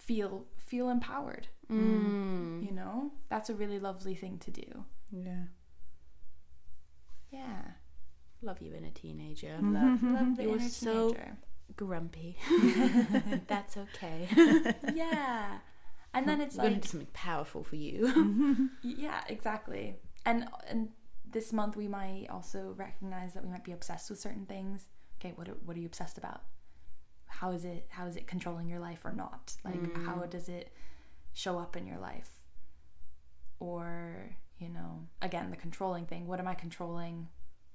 feel 0.06 0.46
feel 0.58 0.90
empowered. 0.90 1.48
Mm. 1.72 2.64
You 2.66 2.72
know, 2.72 3.12
that's 3.30 3.50
a 3.50 3.56
really 3.56 3.80
lovely 3.80 4.16
thing 4.16 4.38
to 4.40 4.52
do. 4.52 4.86
yeah. 5.12 5.46
Yeah, 7.32 7.62
Love 8.42 8.62
you 8.62 8.74
in 8.74 8.86
a 8.86 8.92
teenager. 8.92 9.58
love, 9.62 10.02
love 10.18 10.38
the 10.38 10.44
You're 10.44 10.56
inner 10.58 10.70
so- 10.70 11.10
teenager. 11.10 11.38
Grumpy. 11.76 12.38
That's 13.48 13.76
okay. 13.76 14.30
yeah, 14.94 15.58
and 16.14 16.30
then 16.30 16.40
it's 16.40 16.56
We're 16.56 16.64
gonna 16.66 16.76
like 16.76 16.84
do 16.84 16.88
something 16.90 17.10
powerful 17.14 17.64
for 17.64 17.76
you. 17.76 18.70
Yeah, 18.84 19.22
exactly. 19.28 19.96
And 20.26 20.48
and 20.70 20.90
this 21.30 21.52
month 21.52 21.76
we 21.76 21.88
might 21.88 22.28
also 22.30 22.74
recognize 22.78 23.34
that 23.34 23.44
we 23.44 23.50
might 23.50 23.64
be 23.64 23.72
obsessed 23.74 24.10
with 24.12 24.20
certain 24.20 24.46
things. 24.46 24.88
Okay, 25.20 25.34
what 25.36 25.50
are, 25.50 25.58
what 25.66 25.76
are 25.76 25.80
you 25.80 25.88
obsessed 25.88 26.18
about? 26.20 26.44
How 27.28 27.52
is 27.52 27.66
it 27.66 27.88
how 27.90 28.06
is 28.08 28.16
it 28.16 28.28
controlling 28.28 28.68
your 28.70 28.80
life 28.80 29.04
or 29.06 29.12
not? 29.14 29.56
Like 29.64 29.96
how 30.06 30.16
does 30.30 30.48
it 30.50 30.72
show 31.34 31.60
up 31.60 31.76
in 31.76 31.86
your 31.86 31.98
life? 32.00 32.30
Or, 33.60 34.36
you 34.60 34.70
know, 34.70 35.08
again, 35.22 35.50
the 35.50 35.58
controlling 35.58 36.06
thing. 36.06 36.28
What 36.28 36.40
am 36.40 36.48
I 36.48 36.54
controlling? 36.56 37.28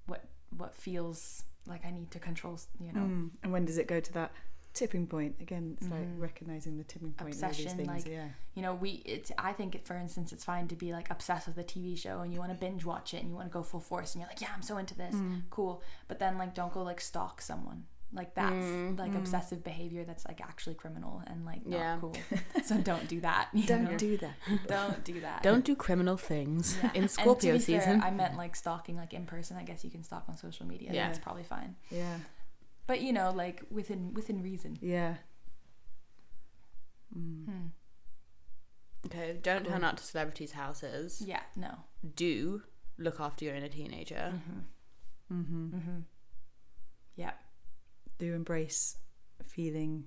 What 0.06 0.24
what 0.56 0.74
feels 0.74 1.44
like 1.66 1.84
I 1.86 1.90
need 1.90 2.10
to 2.12 2.18
control, 2.18 2.58
you 2.80 2.92
know? 2.92 3.00
Mm. 3.00 3.30
And 3.42 3.52
when 3.52 3.64
does 3.64 3.78
it 3.78 3.86
go 3.86 4.00
to 4.00 4.12
that 4.14 4.32
tipping 4.72 5.06
point? 5.06 5.36
Again, 5.40 5.76
it's 5.80 5.88
like 5.90 6.06
Mhm. 6.06 6.20
recognizing 6.20 6.76
the 6.78 6.84
tipping 6.84 7.12
point 7.12 7.20
of 7.20 7.26
Obsession, 7.42 7.64
these 7.64 7.74
things. 7.74 7.88
like- 7.88 8.06
yeah. 8.06 8.28
you 8.54 8.62
know 8.62 8.74
we 8.74 8.90
it's 9.04 9.30
i 9.38 9.52
think 9.52 9.74
it, 9.74 9.84
for 9.84 9.96
instance 9.96 10.32
it's 10.32 10.44
fine 10.44 10.66
to 10.68 10.74
be 10.76 10.92
like 10.92 11.08
obsessed 11.10 11.46
with 11.46 11.56
a 11.58 11.64
tv 11.64 11.96
show 11.96 12.20
and 12.20 12.32
you 12.32 12.38
want 12.40 12.50
to 12.52 12.58
binge 12.58 12.84
watch 12.84 13.14
it 13.14 13.18
and 13.18 13.28
you 13.30 13.34
want 13.34 13.46
to 13.48 13.52
go 13.52 13.62
full 13.62 13.80
force 13.80 14.14
and 14.14 14.20
you're 14.20 14.28
like 14.28 14.40
yeah 14.40 14.48
i'm 14.54 14.62
so 14.62 14.76
into 14.76 14.94
this 14.94 15.14
Mm. 15.14 15.42
cool 15.50 15.82
but 16.08 16.18
then 16.18 16.36
like 16.38 16.52
don't 16.54 16.72
go 16.72 16.82
like 16.82 17.00
stalk 17.00 17.40
someone 17.40 17.86
like 18.12 18.34
that's 18.34 18.52
Mm. 18.52 18.98
like 18.98 19.12
Mm. 19.12 19.18
obsessive 19.18 19.62
behavior 19.62 20.04
that's 20.04 20.24
like 20.26 20.40
actually 20.40 20.74
criminal 20.74 21.22
and 21.28 21.44
like 21.44 21.64
not 21.64 21.78
Yeah. 21.78 21.98
cool 22.00 22.14
so 22.64 22.76
don't 22.78 23.06
do 23.08 23.20
that 23.20 23.50
Don't 23.66 23.84
know? 23.84 23.96
do 23.96 24.16
that. 24.18 24.34
don't 24.66 25.04
do 25.04 25.20
that 25.20 25.42
Don't 25.44 25.64
do 25.64 25.76
criminal 25.76 26.16
things 26.16 26.76
Yeah. 26.82 26.90
in 26.94 27.08
Scorpio 27.08 27.52
be 27.54 27.58
fair, 27.60 27.80
season. 27.80 28.02
i 28.02 28.10
meant 28.10 28.36
like 28.36 28.56
stalking 28.56 28.96
like 28.96 29.14
in 29.14 29.26
person 29.26 29.56
i 29.56 29.62
guess 29.62 29.84
you 29.84 29.90
can 29.90 30.02
stalk 30.02 30.24
on 30.28 30.36
social 30.36 30.66
media 30.66 30.90
Yeah. 30.92 31.06
that's 31.06 31.20
probably 31.20 31.44
fine 31.44 31.76
Yeah. 31.90 32.18
but 32.88 33.00
you 33.00 33.12
know 33.12 33.30
like 33.30 33.62
within 33.70 34.12
within 34.14 34.42
reason 34.42 34.76
Yeah. 34.80 35.16
Mm. 37.16 37.44
Hmm. 37.46 37.66
okay, 39.06 39.38
don't 39.42 39.64
turn 39.64 39.80
Cool. 39.80 39.84
up 39.84 39.96
to 39.96 40.02
celebrities' 40.02 40.52
houses. 40.52 41.20
yeah 41.24 41.42
no 41.56 41.72
Do 42.16 42.62
look 42.98 43.18
after 43.20 43.44
your 43.44 43.54
inner 43.54 43.68
teenager. 43.68 44.32
mm-hmm. 44.34 45.40
Mm-hmm. 45.40 45.76
Mm-hmm. 45.76 45.98
yeah 47.16 47.32
Do 48.20 48.34
embrace 48.34 48.98
feeling 49.46 50.04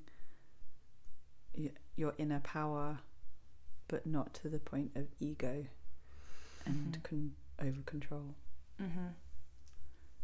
your 1.96 2.14
inner 2.20 2.40
power, 2.42 3.00
but 3.88 4.06
not 4.06 4.36
to 4.36 4.50
the 4.50 4.60
point 4.60 4.92
of 4.96 5.08
ego 5.20 5.66
and 6.66 6.94
Mhm. 7.00 7.04
con- 7.04 7.36
over 7.60 7.82
control. 7.82 8.36
mm-hmm. 8.80 9.08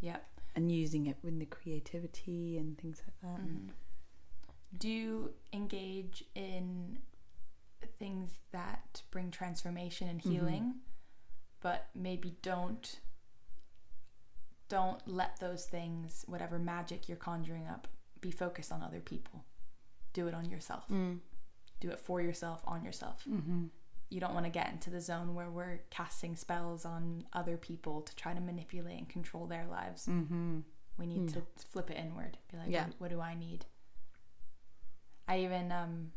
yeah 0.02 0.20
And 0.56 0.72
using 0.72 1.06
it 1.08 1.18
with 1.24 1.38
the 1.40 1.46
creativity 1.46 2.58
and 2.58 2.78
things 2.78 3.02
like 3.06 3.20
that. 3.22 3.40
Mhm. 3.46 3.70
Do 4.78 5.34
engage 5.54 6.24
in 6.36 7.02
things 8.00 8.40
that 8.52 9.04
bring 9.12 9.30
transformation 9.32 10.08
and 10.10 10.20
Mhm. 10.22 10.32
healing, 10.32 10.82
but 11.62 11.90
maybe 11.96 12.38
don't 12.42 13.00
don't 14.70 15.02
let 15.08 15.40
those 15.40 15.66
things, 15.66 16.24
whatever 16.28 16.58
magic 16.60 17.08
you're 17.10 17.18
conjuring 17.18 17.68
up, 17.68 17.88
be 18.22 18.32
focused 18.32 18.72
on 18.72 18.82
other 18.82 19.00
people. 19.02 19.44
Do 20.14 20.28
it 20.28 20.34
on 20.34 20.50
yourself. 20.50 20.88
Mm. 20.90 21.20
Do 21.80 21.90
it 21.90 22.00
for 22.00 22.22
yourself, 22.22 22.62
on 22.66 22.84
yourself. 22.84 23.24
Mhm. 23.28 23.70
You 24.10 24.20
don't 24.20 24.34
want 24.34 24.46
to 24.46 24.52
get 24.52 24.72
into 24.72 24.90
the 24.90 25.02
zone 25.02 25.36
where 25.36 25.50
we're 25.50 25.82
casting 25.90 26.36
spells 26.36 26.84
on 26.86 27.26
other 27.34 27.58
people 27.58 28.02
to 28.02 28.16
try 28.16 28.34
to 28.34 28.42
manipulate 28.42 28.98
and 28.98 29.08
control 29.10 29.46
their 29.48 29.66
lives. 29.68 30.08
Mhm. 30.08 30.64
We 30.98 31.06
need 31.06 31.30
Mm. 31.30 31.34
to 31.34 31.42
flip 31.58 31.90
it 31.92 31.98
inward. 31.98 32.38
Be 32.52 32.58
like, 32.58 32.70
Yeah. 32.70 32.86
what, 32.88 32.96
what 33.02 33.10
do 33.10 33.22
I 33.22 33.34
need? 33.36 33.66
I 35.28 35.40
even 35.40 35.72
um 35.72 36.12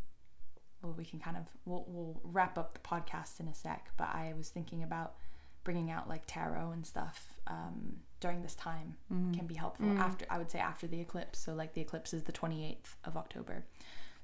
well 0.83 0.95
we 0.95 1.05
can 1.05 1.21
kind 1.21 1.37
of 1.37 1.45
we'll 1.65 1.85
we'll 1.87 2.21
wrap 2.25 2.57
up 2.59 2.75
the 2.75 2.81
podcast 2.81 3.39
in 3.41 3.47
a 3.49 3.55
sec, 3.55 3.91
but 3.97 4.09
I 4.09 4.33
was 4.37 4.49
thinking 4.49 4.83
about 4.83 5.15
bringing 5.65 5.91
out 5.91 6.09
like 6.09 6.23
tarot 6.27 6.71
and 6.73 6.87
stuff 6.87 7.39
um 7.47 8.01
during 8.21 8.43
this 8.43 8.55
time 8.55 8.97
Mhm. 9.11 9.35
can 9.37 9.47
be 9.47 9.55
helpful 9.55 9.87
Mm. 9.87 9.99
after 9.99 10.25
I 10.31 10.39
would 10.39 10.51
say 10.51 10.59
after 10.61 10.87
the 10.87 11.01
eclipse. 11.01 11.39
So 11.41 11.55
like 11.55 11.75
the 11.75 11.81
eclipse 11.81 12.13
is 12.15 12.23
the 12.25 12.33
28th 12.33 12.97
of 13.05 13.17
October. 13.17 13.65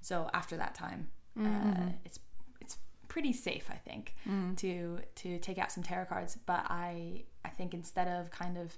So 0.00 0.30
after 0.32 0.56
that 0.56 0.74
time, 0.74 1.10
uh, 1.36 1.40
Mhm. 1.40 1.98
it's 2.04 2.18
it's 2.60 2.78
pretty 3.08 3.32
safe, 3.32 3.70
I 3.70 3.76
think 3.76 4.14
Mm. 4.24 4.56
to 4.58 5.00
to 5.16 5.38
take 5.40 5.58
out 5.58 5.72
some 5.72 5.82
tarot 5.82 6.06
cards 6.06 6.36
but 6.46 6.64
i 6.70 7.24
i 7.44 7.48
think 7.48 7.72
instead 7.74 8.06
of 8.08 8.30
kind 8.30 8.56
of 8.58 8.76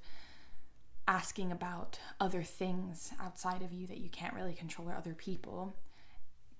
asking 1.08 1.50
about 1.50 1.98
other 2.20 2.42
things 2.42 3.12
outside 3.18 3.62
of 3.62 3.72
you 3.72 3.86
that 3.86 3.98
you 3.98 4.08
can't 4.08 4.34
really 4.34 4.54
control 4.54 4.88
or 4.88 4.94
other 4.94 5.14
people 5.14 5.74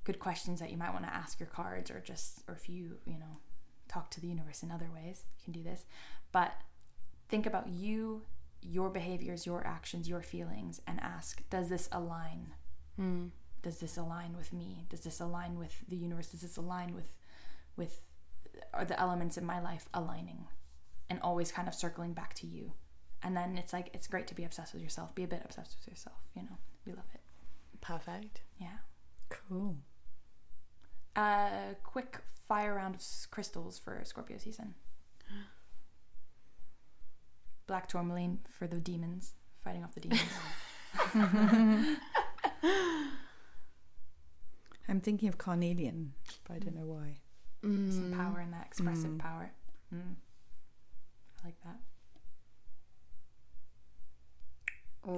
good 0.05 0.19
questions 0.19 0.59
that 0.61 0.71
you 0.71 0.77
might 0.77 0.93
want 0.93 1.05
to 1.05 1.15
ask 1.15 1.39
your 1.39 1.49
cards 1.49 1.91
or 1.91 2.01
just 2.01 2.43
or 2.49 2.55
if 2.55 2.69
you 2.69 2.99
you 3.05 3.19
know 3.19 3.39
talk 3.91 4.11
to 4.11 4.21
the 4.21 4.29
universe 4.29 4.63
in 4.63 4.71
other 4.71 4.89
ways. 4.93 5.25
You 5.39 5.45
can 5.45 5.53
do 5.53 5.63
this. 5.63 5.85
But 6.33 6.53
think 7.29 7.47
about 7.47 7.69
you, 7.69 8.23
your 8.63 8.89
behaviors, 8.91 9.47
your 9.47 9.67
actions, 9.67 10.09
your 10.09 10.23
feelings, 10.23 10.81
and 10.87 11.01
ask 11.01 11.43
Does 11.51 11.69
this 11.69 11.89
align? 11.93 12.55
Mm. 12.99 13.31
Does 13.63 13.79
this 13.79 13.97
align 13.97 14.37
with 14.37 14.53
me? 14.53 14.87
Does 14.89 15.01
this 15.01 15.21
align 15.21 15.59
with 15.59 15.77
the 15.89 15.97
universe? 15.97 16.29
Does 16.29 16.41
this 16.41 16.57
align 16.57 16.95
with, 16.95 17.15
with, 17.77 18.11
are 18.73 18.85
the 18.85 18.99
elements 18.99 19.37
in 19.37 19.45
my 19.45 19.61
life 19.61 19.87
aligning? 19.93 20.47
And 21.11 21.19
always 21.23 21.53
kind 21.53 21.69
of 21.69 21.75
circling 21.75 22.13
back 22.13 22.35
to 22.35 22.47
you. 22.47 22.73
And 23.23 23.37
then 23.37 23.59
it's 23.59 23.73
like, 23.73 23.91
it's 23.93 24.07
great 24.07 24.27
to 24.29 24.35
be 24.35 24.45
obsessed 24.45 24.73
with 24.73 24.83
yourself. 24.83 25.15
Be 25.15 25.25
a 25.25 25.29
bit 25.29 25.43
obsessed 25.45 25.77
with 25.79 25.89
yourself, 25.89 26.17
you 26.35 26.43
know? 26.43 26.57
We 26.87 26.93
love 26.93 27.09
it. 27.13 27.21
Perfect. 27.81 28.43
Yeah. 28.59 28.79
Cool. 29.29 29.77
Uh, 31.21 31.75
quick 31.85 32.19
fire 32.49 32.75
round 32.75 32.95
of 32.95 33.03
crystals 33.31 33.79
for 33.79 34.01
Scorpio 34.05 34.39
season. 34.39 34.75
Black 37.67 37.87
tourmaline 37.89 38.39
for 38.59 38.67
the 38.67 38.79
demons, 38.81 39.35
fighting 39.63 39.85
off 39.85 39.95
the 39.95 40.01
demons. 40.01 40.23
I'm 44.89 45.01
thinking 45.01 45.29
of 45.29 45.39
carnelian, 45.39 46.13
but 46.47 46.55
I 46.55 46.59
don't 46.59 46.75
know 46.75 46.87
why. 46.87 47.19
Some 47.63 48.15
power 48.17 48.41
in 48.41 48.51
that 48.53 48.67
expressive 48.67 49.11
Mm. 49.11 49.19
power. 49.19 49.53
Mm. 49.95 50.15
I 51.43 51.47
like 51.47 51.57
that. 51.65 51.77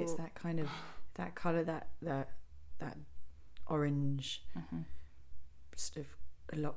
It's 0.01 0.15
that 0.15 0.35
kind 0.35 0.59
of 0.59 0.69
that 1.15 1.35
color, 1.37 1.63
that 1.65 1.89
that 2.03 2.31
that 2.79 2.97
orange, 3.69 4.43
hmm 4.55 4.81
sort 5.77 6.07
of 6.07 6.17
a 6.57 6.61
lot 6.61 6.77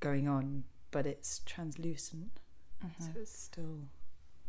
going 0.00 0.28
on, 0.28 0.64
but 0.90 1.06
it's 1.06 1.40
translucent, 1.46 2.40
hmm 2.80 2.88
so 3.04 3.10
it's 3.20 3.36
still 3.38 3.78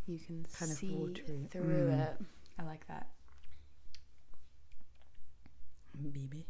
You 0.05 0.19
can 0.19 0.45
Kind 0.59 0.71
of 0.71 0.77
see 0.77 0.93
watery. 0.95 1.47
through 1.51 1.89
Mm. 1.91 2.07
it. 2.09 2.17
I 2.59 2.63
like 2.63 2.85
that. 2.87 3.07
BB. 6.01 6.43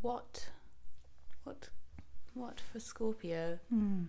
What? 0.00 0.48
What? 1.44 1.68
What 2.34 2.60
for 2.60 2.80
Scorpio? 2.80 3.58
Mm. 3.72 4.06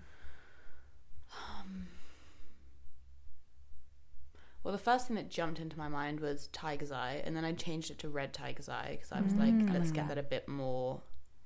Well, 4.69 4.77
the 4.77 4.83
first 4.83 5.07
thing 5.07 5.15
that 5.15 5.31
jumped 5.31 5.59
into 5.59 5.79
my 5.79 5.87
mind 5.87 6.19
was 6.19 6.45
Tiger's 6.53 6.91
Eye, 6.91 7.23
and 7.25 7.35
then 7.35 7.43
I 7.43 7.53
changed 7.53 7.89
it 7.89 7.97
to 7.99 8.07
Red 8.07 8.33
Tiger's 8.33 8.69
Eye 8.69 8.89
because 8.91 9.11
I 9.11 9.19
was 9.19 9.33
like, 9.33 9.51
Mm. 9.51 9.73
let's 9.73 9.85
like 9.87 9.93
get 9.95 10.07
that. 10.09 10.13
that 10.17 10.17
a 10.19 10.29
bit 10.29 10.47
more. 10.47 11.01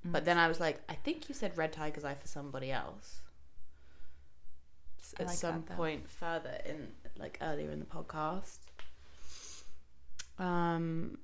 Mm. 0.06 0.12
But 0.12 0.26
then 0.26 0.36
I 0.36 0.46
was 0.46 0.60
like, 0.60 0.82
I 0.90 0.94
think 0.94 1.30
you 1.30 1.34
said 1.34 1.56
Red 1.56 1.72
Tiger's 1.72 2.04
Eye 2.04 2.12
for 2.16 2.26
somebody 2.28 2.70
else. 2.70 3.22
S- 5.00 5.14
I 5.18 5.22
At 5.22 5.28
like 5.28 5.38
some 5.38 5.54
that, 5.54 5.68
though. 5.68 5.74
point 5.74 6.06
further 6.10 6.58
in, 6.66 6.88
like 7.16 7.38
earlier 7.40 7.70
in 7.70 7.78
the 7.78 7.86
podcast. 7.86 8.58
Um, 10.38 11.16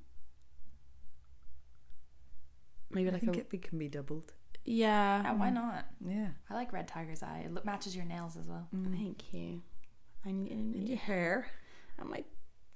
maybe 2.90 3.10
I 3.10 3.12
like 3.12 3.20
think 3.20 3.36
a 3.36 3.40
it, 3.40 3.48
it 3.52 3.60
can 3.62 3.78
be 3.78 3.88
doubled. 3.88 4.32
yeah. 4.64 5.22
Yeah, 5.22 5.32
why 5.34 5.50
not? 5.50 5.84
Yeah. 6.02 6.28
I 6.48 6.54
like 6.54 6.72
red 6.72 6.88
tiger's 6.88 7.22
eye. 7.22 7.42
It 7.44 7.52
lo- 7.52 7.60
matches 7.66 7.94
your 7.94 8.06
nails 8.06 8.38
as 8.38 8.48
well. 8.48 8.68
Mm. 8.74 8.96
Thank 8.96 9.34
you. 9.34 9.60
I 10.24 10.30
And 10.30 10.48
your 10.48 10.56
need 10.56 10.98
hair. 10.98 11.46
And 12.00 12.08
my 12.10 12.24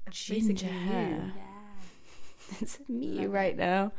It's 0.07 0.25
ginger 0.25 0.55
basically 0.55 0.77
you. 0.79 0.81
hair. 0.87 1.33
Yeah. 1.37 2.57
it's 2.61 2.79
me 2.89 3.21
Love 3.23 3.33
right 3.33 3.57
now. 3.57 3.93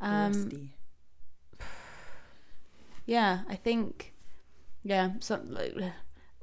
Um, 0.00 0.32
Rusty. 0.32 0.74
Yeah, 3.06 3.40
I 3.48 3.54
think. 3.56 4.12
Yeah, 4.82 5.10
some 5.20 5.50
like, 5.52 5.74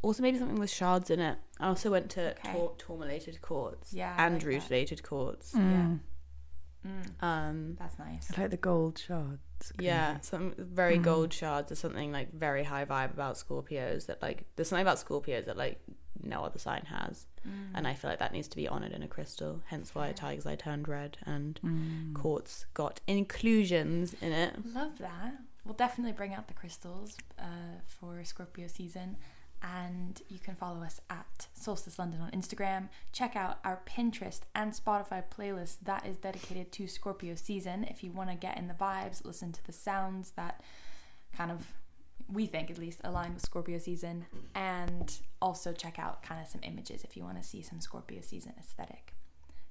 also 0.01 0.21
maybe 0.21 0.37
something 0.37 0.59
with 0.59 0.69
shards 0.69 1.09
in 1.09 1.19
it. 1.19 1.37
I 1.59 1.67
also 1.67 1.89
went 1.91 2.09
to 2.11 2.31
Okay. 2.31 2.51
tor- 2.53 2.75
tourmalated 2.77 3.41
quartz 3.41 3.93
Yeah, 3.93 4.13
I 4.17 4.25
and 4.25 4.35
like 4.35 4.41
that. 4.43 4.47
rutilated 4.47 5.03
quartz. 5.03 5.53
Mm. 5.53 5.99
Mm, 6.85 7.23
Um, 7.23 7.75
that's 7.79 7.97
nice. 7.97 8.29
I 8.37 8.41
like 8.41 8.51
the 8.51 8.57
gold 8.57 8.97
shards. 8.97 9.39
yeah, 9.79 10.19
some 10.19 10.53
very 10.57 10.97
Mm. 10.97 11.03
gold 11.03 11.33
shards 11.33 11.71
or 11.71 11.75
something 11.75 12.11
like 12.11 12.33
very 12.33 12.63
high 12.65 12.83
vibe 12.83 13.13
about 13.13 13.35
Scorpios. 13.35 14.07
That 14.07 14.21
like 14.21 14.45
there's 14.57 14.67
something 14.67 14.81
about 14.85 14.97
Scorpios 14.97 15.45
that 15.45 15.55
like 15.55 15.79
no 16.23 16.43
other 16.43 16.59
sign 16.59 16.85
has, 16.85 17.27
Mm. 17.47 17.71
and 17.75 17.87
I 17.87 17.93
feel 17.93 18.09
like 18.09 18.19
that 18.19 18.31
needs 18.31 18.47
to 18.47 18.55
be 18.55 18.67
honored 18.67 18.91
in 18.93 19.03
a 19.03 19.07
crystal. 19.07 19.61
Hence 19.67 19.93
why 19.93 20.11
Tiger's 20.13 20.45
Eye 20.45 20.55
turned 20.55 20.87
red 20.87 21.17
and 21.25 21.59
Mm. 21.63 22.13
quartz 22.13 22.65
got 22.73 23.01
inclusions 23.07 24.13
in 24.21 24.31
it. 24.31 24.65
Love 24.73 24.97
that. 24.99 25.33
We'll 25.65 25.73
definitely 25.75 26.13
bring 26.13 26.33
out 26.33 26.47
the 26.47 26.53
crystals 26.53 27.17
uh, 27.37 27.79
for 27.85 28.23
Scorpio 28.23 28.67
season. 28.67 29.17
And 29.61 30.21
you 30.27 30.39
can 30.39 30.55
follow 30.55 30.83
us 30.83 30.99
at 31.09 31.47
Solstice 31.53 31.97
London 31.97 32.19
on 32.19 32.31
Instagram. 32.31 32.89
Check 33.13 33.37
out 33.37 33.59
our 33.63 33.81
Pinterest 33.85 34.41
and 34.53 34.73
Spotify 34.73 35.23
playlist 35.29 35.77
that 35.83 36.05
is 36.05 36.17
dedicated 36.17 36.73
to 36.73 36.87
Scorpio 36.87 37.35
season. 37.35 37.85
If 37.85 38.03
you 38.03 38.11
want 38.11 38.29
to 38.29 38.35
get 38.35 38.57
in 38.57 38.67
the 38.67 38.73
vibes, 38.73 39.23
listen 39.23 39.53
to 39.53 39.65
the 39.65 39.71
sounds 39.71 40.31
that 40.31 40.61
kind 41.31 41.49
of, 41.49 41.73
we 42.31 42.45
think 42.45 42.69
at 42.71 42.77
least, 42.77 43.01
align 43.03 43.33
with 43.33 43.43
Scorpio 43.43 43.77
season. 43.77 44.25
And 44.55 45.13
also 45.41 45.73
check 45.73 45.99
out 45.99 46.23
kind 46.23 46.41
of 46.41 46.47
some 46.47 46.61
images 46.63 47.03
if 47.03 47.15
you 47.17 47.23
want 47.23 47.41
to 47.41 47.47
see 47.47 47.61
some 47.61 47.81
Scorpio 47.81 48.21
season 48.21 48.53
aesthetic. 48.59 49.15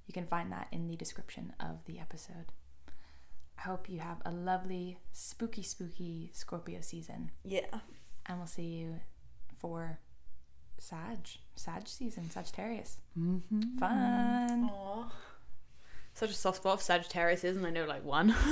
You 0.06 0.12
can 0.12 0.26
find 0.26 0.50
that 0.52 0.68
in 0.72 0.88
the 0.88 0.96
description 0.96 1.52
of 1.60 1.84
the 1.86 1.98
episode. 1.98 2.52
I 3.58 3.62
hope 3.62 3.88
you 3.88 4.00
have 4.00 4.20
a 4.24 4.30
lovely, 4.30 4.98
spooky, 5.12 5.62
spooky 5.62 6.30
Scorpio 6.32 6.80
season. 6.80 7.30
Yeah. 7.44 7.66
And 8.26 8.38
we'll 8.38 8.46
see 8.46 8.62
you 8.62 9.00
for 9.58 9.98
Sag, 10.78 11.18
Sag 11.54 11.86
season, 11.86 12.30
Sagittarius. 12.30 12.98
Mm-hmm. 13.18 13.78
Fun. 13.78 14.70
Aww. 14.70 15.10
Such 16.14 16.30
a 16.30 16.34
soft 16.34 16.58
spot 16.58 16.78
for 16.78 16.84
Sagittarius 16.84 17.44
is, 17.44 17.56
and 17.56 17.66
I 17.66 17.70
know 17.70 17.84
like 17.84 18.04
one. 18.04 18.34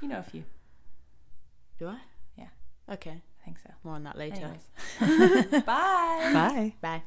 You 0.00 0.08
know 0.08 0.18
a 0.18 0.22
few. 0.22 0.44
Do 1.78 1.88
I? 1.88 1.98
Yeah. 2.88 2.94
Okay. 2.94 3.20
I 3.40 3.44
think 3.44 3.58
so. 3.58 3.70
More 3.84 3.94
on 3.94 4.04
that 4.04 4.16
later. 4.18 4.50
Bye. 5.00 6.30
Bye. 6.32 6.74
Bye. 6.80 7.02